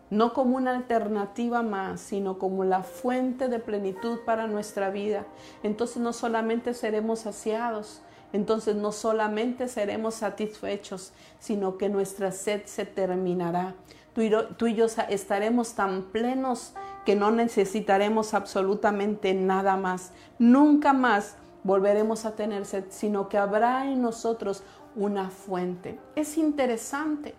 no 0.09 0.33
como 0.33 0.57
una 0.57 0.75
alternativa 0.75 1.61
más, 1.61 2.01
sino 2.01 2.37
como 2.37 2.63
la 2.63 2.83
fuente 2.83 3.47
de 3.47 3.59
plenitud 3.59 4.19
para 4.25 4.47
nuestra 4.47 4.89
vida. 4.89 5.25
Entonces 5.63 5.97
no 5.97 6.13
solamente 6.13 6.73
seremos 6.73 7.19
saciados, 7.19 8.01
entonces 8.33 8.75
no 8.75 8.91
solamente 8.91 9.67
seremos 9.67 10.15
satisfechos, 10.15 11.13
sino 11.39 11.77
que 11.77 11.89
nuestra 11.89 12.31
sed 12.31 12.63
se 12.65 12.85
terminará. 12.85 13.75
Tú 14.13 14.21
y, 14.67 14.75
yo 14.75 14.85
estaremos 15.09 15.73
tan 15.73 16.03
plenos 16.03 16.73
que 17.05 17.15
no 17.15 17.31
necesitaremos 17.31 18.33
absolutamente 18.33 19.33
nada 19.33 19.75
más. 19.75 20.11
Nunca 20.39 20.93
más 20.93 21.35
volveremos 21.63 22.25
a 22.25 22.35
tener 22.35 22.65
sed, 22.65 22.85
sino 22.89 23.27
que 23.27 23.37
habrá 23.37 23.91
en 23.91 24.01
nosotros 24.01 24.63
una 24.95 25.29
fuente. 25.29 25.99
Es 26.15 26.37
interesante 26.37 27.35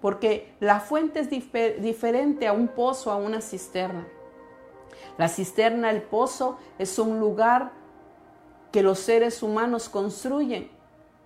porque 0.00 0.54
la 0.60 0.80
fuente 0.80 1.20
es 1.20 1.28
diferente 1.30 2.46
a 2.46 2.52
un 2.52 2.68
pozo, 2.68 3.10
a 3.10 3.16
una 3.16 3.40
cisterna. 3.40 4.06
La 5.16 5.28
cisterna, 5.28 5.90
el 5.90 6.02
pozo, 6.02 6.58
es 6.78 6.98
un 6.98 7.18
lugar 7.18 7.72
que 8.70 8.82
los 8.82 8.98
seres 9.00 9.42
humanos 9.42 9.88
construyen. 9.88 10.70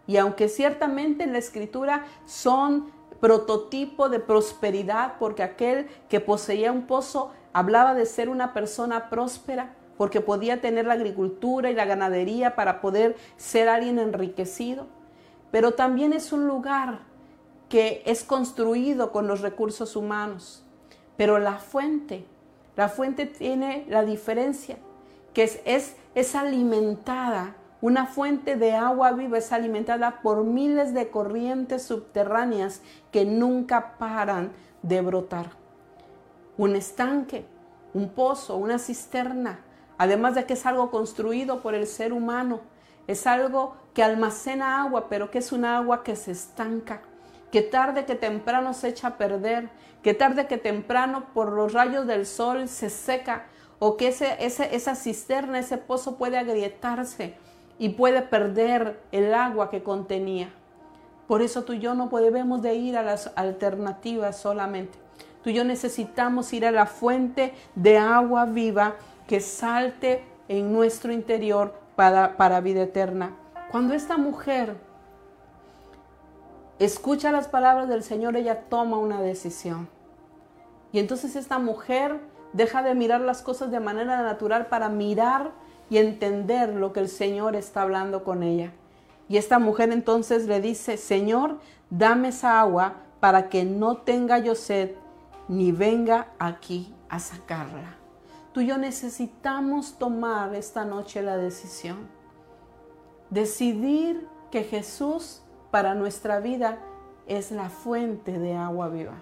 Y 0.06 0.16
aunque 0.16 0.48
ciertamente 0.48 1.24
en 1.24 1.32
la 1.32 1.38
escritura 1.38 2.06
son 2.24 2.90
prototipo 3.20 4.08
de 4.08 4.18
prosperidad, 4.18 5.14
porque 5.18 5.42
aquel 5.42 5.88
que 6.08 6.20
poseía 6.20 6.72
un 6.72 6.86
pozo 6.86 7.30
hablaba 7.52 7.94
de 7.94 8.06
ser 8.06 8.28
una 8.28 8.52
persona 8.52 9.10
próspera, 9.10 9.74
porque 9.96 10.20
podía 10.20 10.60
tener 10.60 10.86
la 10.86 10.94
agricultura 10.94 11.70
y 11.70 11.74
la 11.74 11.84
ganadería 11.84 12.56
para 12.56 12.80
poder 12.80 13.16
ser 13.36 13.68
alguien 13.68 13.98
enriquecido. 13.98 14.86
Pero 15.50 15.74
también 15.74 16.14
es 16.14 16.32
un 16.32 16.48
lugar 16.48 17.11
que 17.72 18.02
es 18.04 18.22
construido 18.22 19.12
con 19.12 19.26
los 19.26 19.40
recursos 19.40 19.96
humanos. 19.96 20.62
Pero 21.16 21.38
la 21.38 21.54
fuente, 21.54 22.26
la 22.76 22.90
fuente 22.90 23.24
tiene 23.24 23.86
la 23.88 24.04
diferencia, 24.04 24.76
que 25.32 25.44
es, 25.64 25.96
es, 26.14 26.34
alimentada, 26.34 27.56
una 27.80 28.04
fuente 28.04 28.56
de 28.56 28.72
agua 28.72 29.12
viva 29.12 29.38
es 29.38 29.52
alimentada 29.52 30.20
por 30.20 30.44
miles 30.44 30.92
de 30.92 31.08
corrientes 31.08 31.84
subterráneas 31.84 32.82
que 33.10 33.24
nunca 33.24 33.96
paran 33.96 34.52
de 34.82 35.00
brotar. 35.00 35.52
Un 36.58 36.76
estanque, 36.76 37.46
un 37.94 38.10
pozo, 38.10 38.58
una 38.58 38.78
cisterna, 38.78 39.60
además 39.96 40.34
de 40.34 40.44
que 40.44 40.52
es 40.52 40.66
algo 40.66 40.90
construido 40.90 41.62
por 41.62 41.74
el 41.74 41.86
ser 41.86 42.12
humano, 42.12 42.60
es 43.06 43.26
algo 43.26 43.76
que 43.94 44.02
almacena 44.02 44.82
agua, 44.82 45.08
pero 45.08 45.30
que 45.30 45.38
es 45.38 45.52
un 45.52 45.64
agua 45.64 46.02
que 46.02 46.16
se 46.16 46.32
estanca 46.32 47.00
que 47.52 47.60
tarde 47.60 48.06
que 48.06 48.14
temprano 48.14 48.72
se 48.72 48.88
echa 48.88 49.08
a 49.08 49.18
perder, 49.18 49.68
que 50.02 50.14
tarde 50.14 50.46
que 50.46 50.56
temprano 50.56 51.26
por 51.34 51.52
los 51.52 51.74
rayos 51.74 52.06
del 52.06 52.24
sol 52.24 52.66
se 52.66 52.88
seca 52.88 53.44
o 53.78 53.98
que 53.98 54.08
ese, 54.08 54.38
esa 54.40 54.94
cisterna, 54.94 55.58
ese 55.58 55.76
pozo 55.76 56.16
puede 56.16 56.38
agrietarse 56.38 57.36
y 57.78 57.90
puede 57.90 58.22
perder 58.22 58.98
el 59.12 59.34
agua 59.34 59.68
que 59.68 59.82
contenía. 59.82 60.48
Por 61.28 61.42
eso 61.42 61.62
tú 61.64 61.74
y 61.74 61.80
yo 61.80 61.94
no 61.94 62.08
podemos 62.08 62.62
de 62.62 62.74
ir 62.74 62.96
a 62.96 63.02
las 63.02 63.30
alternativas 63.36 64.38
solamente. 64.38 64.98
Tú 65.44 65.50
y 65.50 65.54
yo 65.54 65.64
necesitamos 65.64 66.52
ir 66.54 66.64
a 66.64 66.70
la 66.70 66.86
fuente 66.86 67.52
de 67.74 67.98
agua 67.98 68.46
viva 68.46 68.94
que 69.26 69.40
salte 69.40 70.24
en 70.48 70.72
nuestro 70.72 71.12
interior 71.12 71.74
para, 71.96 72.38
para 72.38 72.60
vida 72.60 72.82
eterna. 72.82 73.36
Cuando 73.70 73.92
esta 73.92 74.16
mujer 74.16 74.76
escucha 76.84 77.32
las 77.32 77.48
palabras 77.48 77.88
del 77.88 78.02
Señor, 78.02 78.36
ella 78.36 78.62
toma 78.68 78.98
una 78.98 79.20
decisión. 79.20 79.88
Y 80.92 80.98
entonces 80.98 81.36
esta 81.36 81.58
mujer 81.58 82.20
deja 82.52 82.82
de 82.82 82.94
mirar 82.94 83.20
las 83.20 83.42
cosas 83.42 83.70
de 83.70 83.80
manera 83.80 84.22
natural 84.22 84.66
para 84.66 84.88
mirar 84.88 85.52
y 85.90 85.98
entender 85.98 86.70
lo 86.70 86.92
que 86.92 87.00
el 87.00 87.08
Señor 87.08 87.56
está 87.56 87.82
hablando 87.82 88.24
con 88.24 88.42
ella. 88.42 88.72
Y 89.28 89.36
esta 89.36 89.58
mujer 89.58 89.92
entonces 89.92 90.46
le 90.46 90.60
dice, 90.60 90.96
Señor, 90.96 91.58
dame 91.90 92.28
esa 92.28 92.60
agua 92.60 92.96
para 93.20 93.48
que 93.48 93.64
no 93.64 93.98
tenga 93.98 94.38
yo 94.38 94.54
sed 94.54 94.92
ni 95.48 95.72
venga 95.72 96.28
aquí 96.38 96.94
a 97.08 97.18
sacarla. 97.18 97.96
Tú 98.52 98.60
y 98.60 98.66
yo 98.66 98.76
necesitamos 98.76 99.98
tomar 99.98 100.54
esta 100.54 100.84
noche 100.84 101.22
la 101.22 101.36
decisión. 101.36 102.08
Decidir 103.30 104.26
que 104.50 104.64
Jesús 104.64 105.41
para 105.72 105.94
nuestra 105.94 106.38
vida 106.38 106.78
es 107.26 107.50
la 107.50 107.70
fuente 107.70 108.38
de 108.38 108.54
agua 108.54 108.90
viva, 108.90 109.14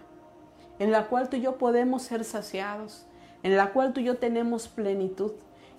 en 0.81 0.91
la 0.91 1.07
cual 1.07 1.29
tú 1.29 1.37
y 1.37 1.43
yo 1.43 1.59
podemos 1.59 2.03
ser 2.03 2.25
saciados, 2.25 3.07
en 3.45 3.57
la 3.57 3.73
cual 3.73 3.93
tú 3.93 4.01
y 4.01 4.05
yo 4.05 4.19
tenemos 4.19 4.67
plenitud, 4.67 5.31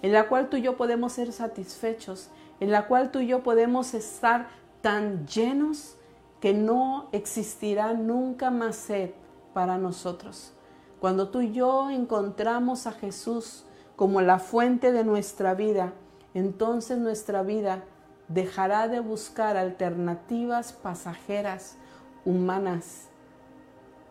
en 0.02 0.14
la 0.14 0.30
cual 0.30 0.50
tú 0.50 0.56
y 0.56 0.62
yo 0.62 0.78
podemos 0.78 1.12
ser 1.12 1.34
satisfechos, 1.34 2.30
en 2.62 2.72
la 2.72 2.88
cual 2.88 3.12
tú 3.12 3.20
y 3.20 3.28
yo 3.28 3.44
podemos 3.44 3.94
estar 3.94 4.48
tan 4.80 5.28
llenos 5.28 5.98
que 6.40 6.54
no 6.54 7.10
existirá 7.12 7.94
nunca 7.94 8.50
más 8.50 8.78
sed 8.78 9.12
para 9.54 9.78
nosotros. 9.78 10.54
Cuando 11.02 11.28
tú 11.28 11.42
y 11.42 11.52
yo 11.52 11.90
encontramos 11.90 12.88
a 12.88 12.94
Jesús 12.94 13.66
como 13.98 14.22
la 14.22 14.40
fuente 14.40 14.94
de 14.94 15.04
nuestra 15.04 15.54
vida, 15.54 15.92
entonces 16.34 16.98
nuestra 16.98 17.44
vida 17.44 17.84
dejará 18.34 18.88
de 18.88 19.00
buscar 19.00 19.58
alternativas 19.58 20.74
pasajeras, 20.74 21.78
humanas, 22.26 23.10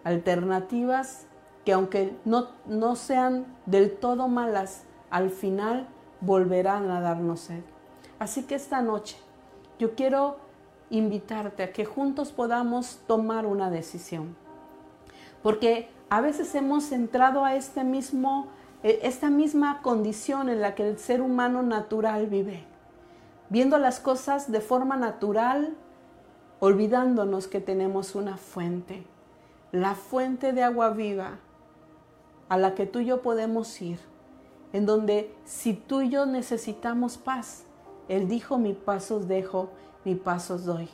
alternativas 0.04 1.26
que 1.64 1.72
aunque 1.72 2.16
no, 2.24 2.48
no 2.66 2.96
sean 2.96 3.46
del 3.66 3.96
todo 3.96 4.28
malas, 4.28 4.84
al 5.10 5.30
final 5.30 5.88
volverán 6.20 6.90
a 6.90 7.00
darnos 7.00 7.40
sed. 7.40 7.62
Así 8.18 8.44
que 8.44 8.54
esta 8.54 8.82
noche 8.82 9.16
yo 9.78 9.94
quiero 9.94 10.38
invitarte 10.90 11.62
a 11.62 11.72
que 11.72 11.84
juntos 11.84 12.32
podamos 12.32 13.00
tomar 13.06 13.46
una 13.46 13.70
decisión. 13.70 14.36
Porque 15.42 15.88
a 16.10 16.20
veces 16.20 16.54
hemos 16.54 16.92
entrado 16.92 17.44
a 17.44 17.54
este 17.54 17.84
mismo, 17.84 18.48
eh, 18.82 19.00
esta 19.02 19.30
misma 19.30 19.80
condición 19.82 20.48
en 20.48 20.60
la 20.60 20.74
que 20.74 20.88
el 20.88 20.98
ser 20.98 21.22
humano 21.22 21.62
natural 21.62 22.26
vive, 22.26 22.66
viendo 23.50 23.78
las 23.78 24.00
cosas 24.00 24.50
de 24.50 24.60
forma 24.60 24.96
natural, 24.96 25.76
olvidándonos 26.60 27.48
que 27.48 27.60
tenemos 27.60 28.14
una 28.14 28.36
fuente, 28.36 29.04
la 29.72 29.94
fuente 29.94 30.52
de 30.52 30.62
agua 30.62 30.90
viva 30.90 31.38
a 32.48 32.56
la 32.56 32.74
que 32.74 32.86
tú 32.86 33.00
y 33.00 33.06
yo 33.06 33.22
podemos 33.22 33.80
ir, 33.82 33.98
en 34.72 34.86
donde 34.86 35.34
si 35.44 35.74
tú 35.74 36.00
y 36.00 36.10
yo 36.10 36.26
necesitamos 36.26 37.18
paz, 37.18 37.64
Él 38.08 38.28
dijo, 38.28 38.56
mi 38.58 38.72
pasos 38.72 39.28
dejo, 39.28 39.70
mi 40.04 40.14
pasos 40.14 40.64
doy. 40.64 40.88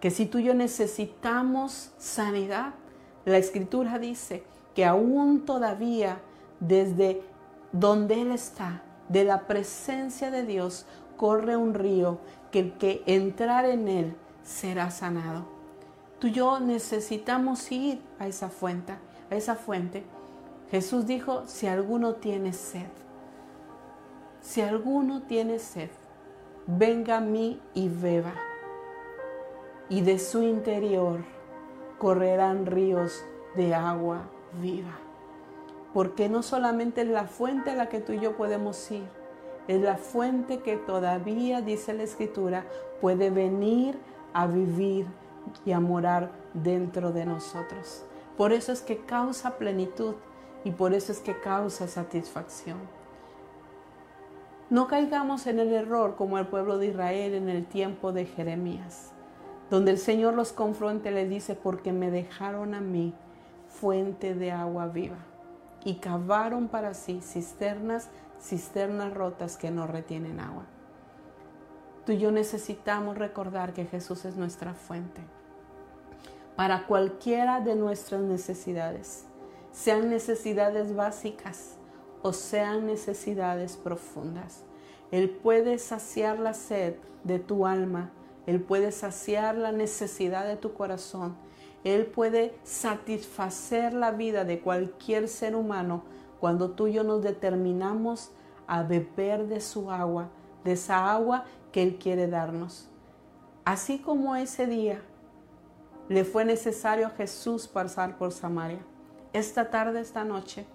Que 0.00 0.10
si 0.10 0.26
tú 0.26 0.38
y 0.38 0.44
yo 0.44 0.54
necesitamos 0.54 1.92
sanidad, 1.96 2.74
la 3.24 3.38
escritura 3.38 3.98
dice 3.98 4.44
que 4.74 4.84
aún 4.84 5.44
todavía 5.44 6.20
desde 6.60 7.22
donde 7.72 8.20
Él 8.20 8.32
está, 8.32 8.82
de 9.08 9.24
la 9.24 9.46
presencia 9.46 10.30
de 10.30 10.44
Dios, 10.44 10.86
corre 11.22 11.56
un 11.56 11.72
río 11.72 12.18
que 12.50 12.58
el 12.58 12.72
que 12.78 13.04
entrar 13.06 13.64
en 13.64 13.86
Él 13.86 14.16
será 14.42 14.90
sanado. 14.90 15.44
Tú 16.18 16.26
y 16.26 16.32
yo 16.32 16.58
necesitamos 16.58 17.70
ir 17.70 18.02
a 18.18 18.26
esa 18.26 18.48
fuente, 18.48 18.94
a 19.30 19.36
esa 19.36 19.54
fuente. 19.54 20.02
Jesús 20.72 21.06
dijo, 21.06 21.44
si 21.46 21.68
alguno 21.68 22.14
tiene 22.16 22.52
sed, 22.52 22.88
si 24.40 24.62
alguno 24.62 25.22
tiene 25.22 25.60
sed, 25.60 25.90
venga 26.66 27.18
a 27.18 27.20
mí 27.20 27.60
y 27.72 27.88
beba. 27.88 28.34
Y 29.88 30.00
de 30.00 30.18
su 30.18 30.42
interior 30.42 31.20
correrán 31.98 32.66
ríos 32.66 33.22
de 33.54 33.76
agua 33.76 34.22
viva. 34.60 34.98
Porque 35.94 36.28
no 36.28 36.42
solamente 36.42 37.02
es 37.02 37.08
la 37.08 37.28
fuente 37.28 37.70
a 37.70 37.76
la 37.76 37.88
que 37.88 38.00
tú 38.00 38.12
y 38.12 38.18
yo 38.18 38.36
podemos 38.36 38.90
ir, 38.90 39.21
es 39.68 39.80
la 39.80 39.96
fuente 39.96 40.60
que 40.60 40.76
todavía, 40.76 41.60
dice 41.60 41.94
la 41.94 42.02
Escritura, 42.02 42.66
puede 43.00 43.30
venir 43.30 43.98
a 44.32 44.46
vivir 44.46 45.06
y 45.64 45.72
a 45.72 45.80
morar 45.80 46.30
dentro 46.54 47.12
de 47.12 47.26
nosotros. 47.26 48.04
Por 48.36 48.52
eso 48.52 48.72
es 48.72 48.80
que 48.80 48.98
causa 48.98 49.58
plenitud 49.58 50.14
y 50.64 50.70
por 50.70 50.94
eso 50.94 51.12
es 51.12 51.20
que 51.20 51.38
causa 51.40 51.88
satisfacción. 51.88 52.78
No 54.70 54.88
caigamos 54.88 55.46
en 55.46 55.58
el 55.58 55.72
error 55.72 56.16
como 56.16 56.38
el 56.38 56.46
pueblo 56.46 56.78
de 56.78 56.86
Israel 56.86 57.34
en 57.34 57.48
el 57.48 57.66
tiempo 57.66 58.12
de 58.12 58.24
Jeremías 58.24 59.12
donde 59.72 59.90
el 59.90 59.96
Señor 59.96 60.34
los 60.34 60.52
confronta 60.52 61.10
y 61.10 61.14
les 61.14 61.30
dice, 61.30 61.54
porque 61.54 61.94
me 61.94 62.10
dejaron 62.10 62.74
a 62.74 62.82
mí 62.82 63.14
fuente 63.68 64.34
de 64.34 64.52
agua 64.52 64.86
viva 64.88 65.16
y 65.82 65.94
cavaron 65.94 66.68
para 66.68 66.92
sí 66.92 67.22
cisternas, 67.22 68.10
cisternas 68.42 69.14
rotas 69.14 69.56
que 69.56 69.70
no 69.70 69.86
retienen 69.86 70.40
agua. 70.40 70.64
Tú 72.04 72.12
y 72.12 72.18
yo 72.18 72.32
necesitamos 72.32 73.16
recordar 73.16 73.72
que 73.72 73.84
Jesús 73.84 74.24
es 74.24 74.36
nuestra 74.36 74.74
fuente 74.74 75.20
para 76.56 76.86
cualquiera 76.86 77.60
de 77.60 77.76
nuestras 77.76 78.20
necesidades, 78.20 79.24
sean 79.70 80.10
necesidades 80.10 80.94
básicas 80.94 81.76
o 82.20 82.32
sean 82.32 82.86
necesidades 82.86 83.76
profundas. 83.76 84.64
Él 85.10 85.30
puede 85.30 85.78
saciar 85.78 86.38
la 86.38 86.54
sed 86.54 86.96
de 87.24 87.38
tu 87.38 87.66
alma 87.66 88.10
él 88.46 88.60
puede 88.60 88.90
saciar 88.92 89.56
la 89.56 89.72
necesidad 89.72 90.46
de 90.46 90.56
tu 90.56 90.74
corazón. 90.74 91.36
Él 91.84 92.06
puede 92.06 92.54
satisfacer 92.64 93.94
la 93.94 94.10
vida 94.12 94.44
de 94.44 94.60
cualquier 94.60 95.28
ser 95.28 95.54
humano 95.56 96.04
cuando 96.42 96.72
tú 96.72 96.88
y 96.88 96.94
yo 96.94 97.04
nos 97.04 97.22
determinamos 97.22 98.32
a 98.66 98.82
beber 98.82 99.46
de 99.46 99.60
su 99.60 99.92
agua, 99.92 100.28
de 100.64 100.72
esa 100.72 101.12
agua 101.12 101.44
que 101.70 101.84
Él 101.84 102.00
quiere 102.00 102.26
darnos. 102.26 102.88
Así 103.64 104.00
como 104.00 104.34
ese 104.34 104.66
día 104.66 105.00
le 106.08 106.24
fue 106.24 106.44
necesario 106.44 107.06
a 107.06 107.10
Jesús 107.10 107.68
pasar 107.68 108.18
por 108.18 108.32
Samaria, 108.32 108.80
esta 109.32 109.70
tarde, 109.70 110.00
esta 110.00 110.24
noche, 110.24 110.66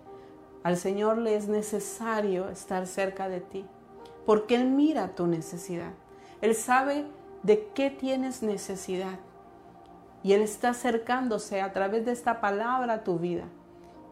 al 0.64 0.78
Señor 0.78 1.18
le 1.18 1.36
es 1.36 1.50
necesario 1.50 2.48
estar 2.48 2.88
cerca 2.88 3.28
de 3.28 3.42
ti, 3.42 3.66
porque 4.26 4.56
Él 4.56 4.70
mira 4.70 5.16
tu 5.16 5.28
necesidad. 5.28 5.92
Él 6.40 6.56
sabe 6.56 7.08
de 7.44 7.68
qué 7.76 7.90
tienes 7.90 8.42
necesidad. 8.42 9.20
Y 10.24 10.32
Él 10.32 10.44
está 10.44 10.70
acercándose 10.70 11.60
a 11.60 11.74
través 11.74 12.06
de 12.06 12.14
esta 12.14 12.40
palabra 12.40 12.94
a 12.94 13.04
tu 13.04 13.20
vida. 13.20 13.50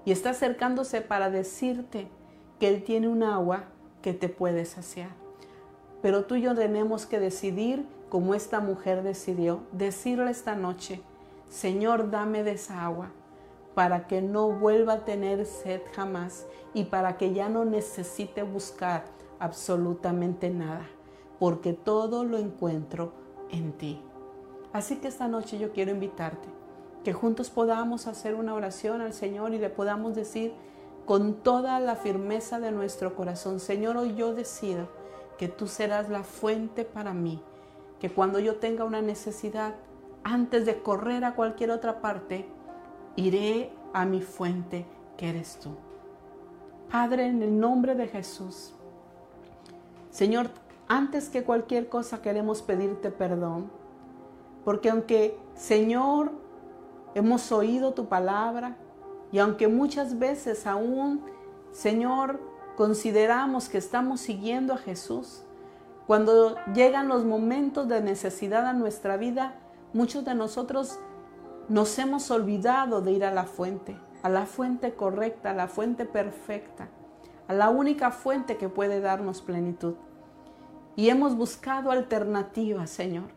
Y 0.05 0.11
está 0.11 0.31
acercándose 0.31 1.01
para 1.01 1.29
decirte 1.29 2.07
que 2.59 2.67
Él 2.67 2.83
tiene 2.83 3.07
un 3.07 3.23
agua 3.23 3.65
que 4.01 4.13
te 4.13 4.29
puede 4.29 4.65
saciar. 4.65 5.09
Pero 6.01 6.25
tú 6.25 6.35
y 6.35 6.41
yo 6.41 6.53
tenemos 6.53 7.05
que 7.05 7.19
decidir, 7.19 7.85
como 8.09 8.35
esta 8.35 8.59
mujer 8.59 9.01
decidió, 9.01 9.63
decirle 9.71 10.29
esta 10.31 10.55
noche, 10.55 11.01
Señor, 11.49 12.11
dame 12.11 12.43
de 12.43 12.51
esa 12.51 12.85
agua 12.85 13.11
para 13.73 14.07
que 14.07 14.21
no 14.21 14.49
vuelva 14.51 14.93
a 14.93 15.05
tener 15.05 15.45
sed 15.45 15.81
jamás 15.93 16.45
y 16.73 16.85
para 16.85 17.17
que 17.17 17.33
ya 17.33 17.49
no 17.49 17.65
necesite 17.65 18.43
buscar 18.43 19.03
absolutamente 19.39 20.49
nada 20.49 20.87
porque 21.39 21.73
todo 21.73 22.23
lo 22.23 22.37
encuentro 22.37 23.13
en 23.51 23.73
ti. 23.73 24.01
Así 24.73 24.97
que 24.97 25.07
esta 25.07 25.27
noche 25.27 25.57
yo 25.57 25.71
quiero 25.71 25.91
invitarte, 25.91 26.47
que 27.05 27.13
juntos 27.13 27.51
podamos 27.51 28.07
hacer 28.07 28.33
una 28.33 28.55
oración 28.55 28.99
al 28.99 29.13
Señor 29.13 29.53
y 29.53 29.59
le 29.59 29.69
podamos 29.69 30.15
decir 30.15 30.53
con 31.05 31.35
toda 31.35 31.79
la 31.79 31.95
firmeza 31.95 32.59
de 32.59 32.71
nuestro 32.71 33.15
corazón, 33.15 33.59
Señor, 33.59 33.95
hoy 33.95 34.15
yo 34.15 34.33
decido 34.33 34.89
que 35.37 35.47
tú 35.47 35.67
serás 35.67 36.09
la 36.09 36.23
fuente 36.23 36.83
para 36.83 37.13
mí, 37.13 37.43
que 37.99 38.11
cuando 38.11 38.39
yo 38.39 38.55
tenga 38.55 38.85
una 38.85 39.03
necesidad, 39.03 39.75
antes 40.23 40.65
de 40.65 40.81
correr 40.81 41.25
a 41.25 41.35
cualquier 41.35 41.69
otra 41.69 42.01
parte, 42.01 42.47
iré 43.15 43.71
a 43.93 44.05
mi 44.05 44.21
fuente 44.21 44.87
que 45.15 45.29
eres 45.29 45.59
tú. 45.59 45.75
Padre, 46.89 47.27
en 47.27 47.43
el 47.43 47.59
nombre 47.59 47.93
de 47.93 48.07
Jesús, 48.07 48.73
Señor, 50.09 50.49
antes 50.87 51.29
que 51.29 51.43
cualquier 51.43 51.87
cosa 51.87 52.23
queremos 52.23 52.63
pedirte 52.63 53.11
perdón. 53.11 53.69
Porque 54.63 54.89
aunque, 54.89 55.37
Señor, 55.53 56.31
hemos 57.15 57.51
oído 57.51 57.93
tu 57.93 58.07
palabra 58.07 58.77
y 59.31 59.39
aunque 59.39 59.67
muchas 59.67 60.19
veces 60.19 60.67
aún, 60.67 61.23
Señor, 61.71 62.39
consideramos 62.77 63.69
que 63.69 63.77
estamos 63.79 64.21
siguiendo 64.21 64.73
a 64.73 64.77
Jesús, 64.77 65.41
cuando 66.05 66.55
llegan 66.73 67.07
los 67.07 67.23
momentos 67.23 67.87
de 67.87 68.01
necesidad 68.01 68.67
a 68.67 68.73
nuestra 68.73 69.17
vida, 69.17 69.55
muchos 69.93 70.23
de 70.23 70.35
nosotros 70.35 70.99
nos 71.67 71.97
hemos 71.97 72.29
olvidado 72.29 73.01
de 73.01 73.13
ir 73.13 73.25
a 73.25 73.31
la 73.31 73.45
fuente, 73.45 73.97
a 74.21 74.29
la 74.29 74.45
fuente 74.45 74.93
correcta, 74.93 75.51
a 75.51 75.55
la 75.55 75.67
fuente 75.67 76.05
perfecta, 76.05 76.89
a 77.47 77.53
la 77.53 77.69
única 77.69 78.11
fuente 78.11 78.57
que 78.57 78.69
puede 78.69 79.01
darnos 79.01 79.41
plenitud. 79.41 79.95
Y 80.95 81.09
hemos 81.09 81.35
buscado 81.35 81.91
alternativas, 81.91 82.89
Señor. 82.89 83.29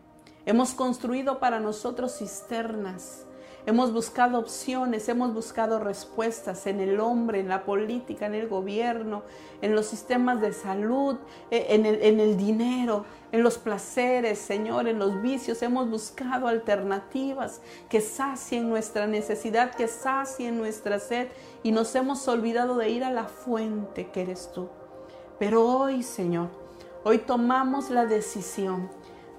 Hemos 0.45 0.75
construido 0.75 1.41
para 1.41 1.61
nosotros 1.61 2.19
cisternas 2.19 3.28
Hemos 3.69 3.93
buscado 3.93 4.39
opciones, 4.39 5.11
hemos 5.11 5.35
buscado 5.35 5.79
respuestas 5.79 6.67
en 6.67 6.81
el 6.81 7.01
hombre, 7.01 7.41
en 7.41 7.49
la 7.49 7.67
política, 7.67 8.25
en 8.25 8.35
el 8.35 8.49
gobierno, 8.49 9.25
en 9.61 9.75
los 9.75 9.85
sistemas 9.85 10.41
de 10.41 10.55
salud, 10.55 11.19
eh, 11.51 11.67
en 11.69 11.85
el, 11.85 12.01
en 12.01 12.19
el 12.19 12.39
dinero, 12.39 13.05
en 13.31 13.43
los 13.43 13.59
placeres, 13.59 14.39
Señor, 14.39 14.89
en 14.89 14.99
los 14.99 15.21
vicios. 15.21 15.61
Hemos 15.61 15.91
buscado 15.91 16.49
alternativas 16.49 17.61
que 17.91 18.01
sacien 18.01 18.71
nuestra 18.71 19.07
necesidad, 19.07 19.75
que 19.75 19.87
sacien 19.87 20.57
nuestra 20.57 20.99
sed 20.99 21.29
y 21.63 21.71
nos 21.71 21.95
hemos 21.95 22.27
olvidado 22.27 22.75
de 22.79 22.89
ir 22.89 23.05
a 23.05 23.11
la 23.11 23.25
fuente 23.25 24.09
que 24.09 24.23
eres 24.23 24.51
tú. 24.51 24.71
Pero 25.39 25.67
hoy, 25.67 26.03
Señor, 26.03 26.49
hoy 27.05 27.19
tomamos 27.19 27.91
la 27.91 28.07
decisión 28.07 28.89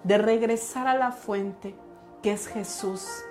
de 0.04 0.20
regresar 0.20 0.88
a 0.88 0.96
la 0.96 1.14
fuente 1.14 1.74
que 2.22 2.34
es 2.34 2.46
Jesús 2.46 3.24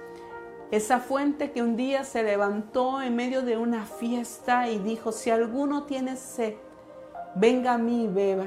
esa 0.70 1.00
fuente 1.00 1.52
que 1.52 1.62
un 1.62 1.76
día 1.76 2.04
se 2.04 2.22
levantó 2.22 3.00
en 3.00 3.16
medio 3.16 3.42
de 3.42 3.56
una 3.56 3.84
fiesta 3.84 4.68
y 4.68 4.78
dijo, 4.78 5.12
si 5.12 5.30
alguno 5.30 5.84
tiene 5.84 6.16
sed, 6.16 6.54
venga 7.34 7.74
a 7.74 7.78
mí 7.78 8.04
y 8.04 8.08
beba. 8.08 8.46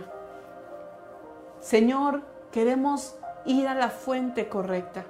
Señor, 1.60 2.21
queremos 2.51 3.15
ir 3.45 3.67
a 3.67 3.75
la 3.75 3.89
fuente 3.89 4.49
correcta. 4.49 5.05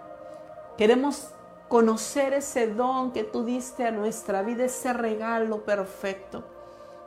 Queremos 0.77 1.31
conocer 1.67 2.33
ese 2.33 2.67
don 2.67 3.11
que 3.11 3.23
tú 3.23 3.43
diste 3.45 3.85
a 3.85 3.91
nuestra 3.91 4.41
vida, 4.41 4.65
ese 4.65 4.93
regalo 4.93 5.63
perfecto 5.63 6.43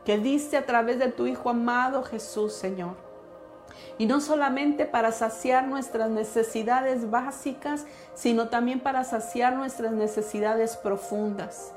que 0.04 0.18
diste 0.18 0.56
a 0.56 0.66
través 0.66 0.98
de 0.98 1.10
tu 1.10 1.26
Hijo 1.26 1.50
amado 1.50 2.02
Jesús, 2.02 2.52
Señor. 2.52 3.03
Y 3.98 4.06
no 4.06 4.20
solamente 4.20 4.86
para 4.86 5.12
saciar 5.12 5.66
nuestras 5.66 6.10
necesidades 6.10 7.10
básicas, 7.10 7.86
sino 8.14 8.48
también 8.48 8.80
para 8.80 9.04
saciar 9.04 9.54
nuestras 9.54 9.92
necesidades 9.92 10.76
profundas. 10.76 11.72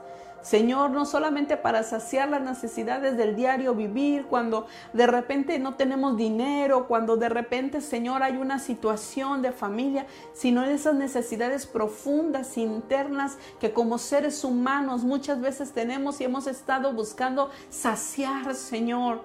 Señor, 0.47 0.91
no 0.91 1.05
solamente 1.05 1.57
para 1.57 1.83
saciar 1.83 2.29
las 2.29 2.41
necesidades 2.41 3.17
del 3.17 3.35
diario 3.35 3.75
vivir, 3.75 4.27
cuando 4.27 4.65
de 4.93 5.05
repente 5.05 5.59
no 5.59 5.75
tenemos 5.75 6.15
dinero, 6.15 6.87
cuando 6.87 7.17
de 7.17 7.27
repente, 7.27 7.81
Señor, 7.81 8.23
hay 8.23 8.37
una 8.37 8.57
situación 8.57 9.41
de 9.41 9.51
familia, 9.51 10.05
sino 10.31 10.63
esas 10.63 10.95
necesidades 10.95 11.65
profundas, 11.65 12.57
internas, 12.57 13.37
que 13.59 13.73
como 13.73 13.97
seres 13.97 14.45
humanos 14.45 15.03
muchas 15.03 15.41
veces 15.41 15.73
tenemos 15.73 16.21
y 16.21 16.23
hemos 16.23 16.47
estado 16.47 16.93
buscando 16.93 17.49
saciar, 17.69 18.55
Señor, 18.55 19.19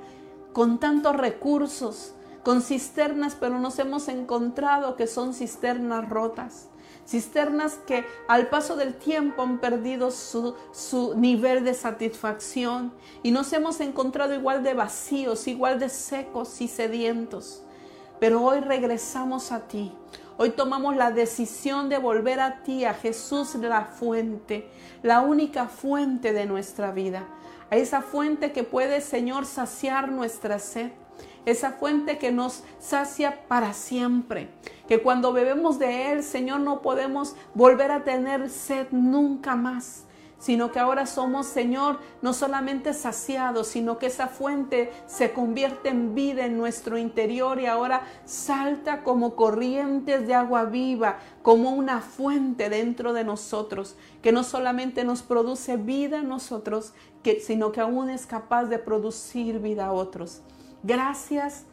con 0.52 0.80
tantos 0.80 1.14
recursos 1.14 2.14
con 2.42 2.62
cisternas, 2.62 3.36
pero 3.38 3.58
nos 3.58 3.78
hemos 3.78 4.08
encontrado 4.08 4.96
que 4.96 5.06
son 5.06 5.34
cisternas 5.34 6.08
rotas. 6.08 6.68
Cisternas 7.06 7.78
que 7.86 8.04
al 8.28 8.48
paso 8.48 8.76
del 8.76 8.94
tiempo 8.94 9.42
han 9.42 9.58
perdido 9.58 10.10
su, 10.10 10.54
su, 10.72 11.14
nivel 11.16 11.64
de 11.64 11.74
satisfacción 11.74 12.92
y 13.22 13.32
nos 13.32 13.52
hemos 13.52 13.80
encontrado 13.80 14.34
igual 14.34 14.62
de 14.62 14.74
vacíos, 14.74 15.48
igual 15.48 15.80
de 15.80 15.88
secos 15.88 16.60
y 16.60 16.68
sedientos. 16.68 17.62
Pero 18.20 18.42
hoy 18.42 18.60
regresamos 18.60 19.50
a 19.50 19.66
ti. 19.66 19.92
Hoy 20.36 20.50
tomamos 20.50 20.96
la 20.96 21.10
decisión 21.10 21.88
de 21.88 21.98
volver 21.98 22.40
a 22.40 22.62
ti, 22.62 22.84
a 22.84 22.94
Jesús 22.94 23.54
la 23.56 23.84
fuente, 23.84 24.68
la 25.02 25.20
única 25.20 25.66
fuente 25.66 26.32
de 26.32 26.46
nuestra 26.46 26.92
vida. 26.92 27.28
A 27.70 27.76
esa 27.76 28.00
fuente 28.00 28.52
que 28.52 28.62
puede, 28.62 29.00
Señor, 29.00 29.44
saciar 29.44 30.10
nuestra 30.10 30.58
sed 30.58 30.92
esa 31.46 31.72
fuente 31.72 32.18
que 32.18 32.32
nos 32.32 32.62
sacia 32.78 33.46
para 33.48 33.72
siempre, 33.72 34.48
que 34.88 35.02
cuando 35.02 35.32
bebemos 35.32 35.78
de 35.78 36.12
Él, 36.12 36.22
Señor, 36.22 36.60
no 36.60 36.82
podemos 36.82 37.34
volver 37.54 37.90
a 37.90 38.04
tener 38.04 38.48
sed 38.50 38.88
nunca 38.90 39.56
más 39.56 40.06
sino 40.42 40.72
que 40.72 40.80
ahora 40.80 41.06
somos, 41.06 41.46
Señor, 41.46 42.00
no 42.20 42.32
solamente 42.32 42.94
saciados, 42.94 43.68
sino 43.68 43.98
que 43.98 44.06
esa 44.06 44.26
fuente 44.26 44.90
se 45.06 45.32
convierte 45.32 45.90
en 45.90 46.16
vida 46.16 46.44
en 46.44 46.58
nuestro 46.58 46.98
interior 46.98 47.60
y 47.60 47.66
ahora 47.66 48.02
salta 48.24 49.04
como 49.04 49.36
corrientes 49.36 50.26
de 50.26 50.34
agua 50.34 50.64
viva, 50.64 51.18
como 51.42 51.70
una 51.70 52.00
fuente 52.00 52.68
dentro 52.68 53.12
de 53.12 53.22
nosotros, 53.22 53.94
que 54.20 54.32
no 54.32 54.42
solamente 54.42 55.04
nos 55.04 55.22
produce 55.22 55.76
vida 55.76 56.18
a 56.18 56.24
nosotros, 56.24 56.92
sino 57.40 57.70
que 57.70 57.80
aún 57.80 58.10
es 58.10 58.26
capaz 58.26 58.64
de 58.64 58.80
producir 58.80 59.60
vida 59.60 59.86
a 59.86 59.92
otros. 59.92 60.42
Gracias 60.82 61.64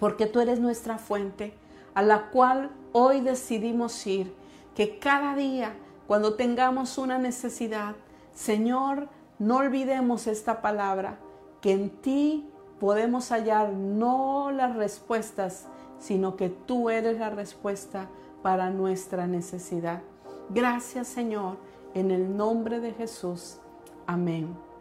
porque 0.00 0.26
tú 0.26 0.40
eres 0.40 0.58
nuestra 0.58 0.98
fuente 0.98 1.54
a 1.94 2.02
la 2.02 2.30
cual 2.30 2.70
hoy 2.92 3.20
decidimos 3.20 4.06
ir, 4.06 4.34
que 4.74 4.98
cada 4.98 5.34
día 5.34 5.74
cuando 6.06 6.34
tengamos 6.34 6.98
una 6.98 7.18
necesidad, 7.18 7.94
Señor, 8.34 9.08
no 9.38 9.58
olvidemos 9.58 10.26
esta 10.26 10.62
palabra, 10.62 11.18
que 11.60 11.72
en 11.72 11.90
ti 11.90 12.48
podemos 12.80 13.30
hallar 13.30 13.72
no 13.72 14.50
las 14.50 14.76
respuestas, 14.76 15.66
sino 15.98 16.36
que 16.36 16.48
tú 16.48 16.90
eres 16.90 17.18
la 17.18 17.30
respuesta 17.30 18.08
para 18.42 18.70
nuestra 18.70 19.26
necesidad. 19.26 20.02
Gracias 20.50 21.08
Señor, 21.08 21.56
en 21.94 22.10
el 22.10 22.36
nombre 22.36 22.80
de 22.80 22.92
Jesús. 22.92 23.58
Amén. 24.06 24.71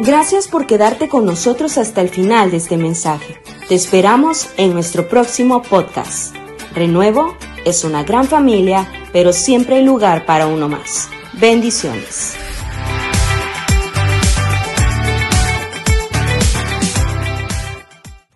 Gracias 0.00 0.46
por 0.46 0.66
quedarte 0.66 1.08
con 1.08 1.24
nosotros 1.24 1.78
hasta 1.78 2.02
el 2.02 2.10
final 2.10 2.50
de 2.50 2.58
este 2.58 2.76
mensaje. 2.76 3.40
Te 3.68 3.74
esperamos 3.74 4.50
en 4.58 4.74
nuestro 4.74 5.08
próximo 5.08 5.62
podcast. 5.62 6.36
Renuevo 6.74 7.34
es 7.64 7.82
una 7.82 8.04
gran 8.04 8.26
familia, 8.26 8.86
pero 9.12 9.32
siempre 9.32 9.76
hay 9.76 9.84
lugar 9.84 10.26
para 10.26 10.46
uno 10.46 10.68
más. 10.68 11.08
Bendiciones. 11.40 12.36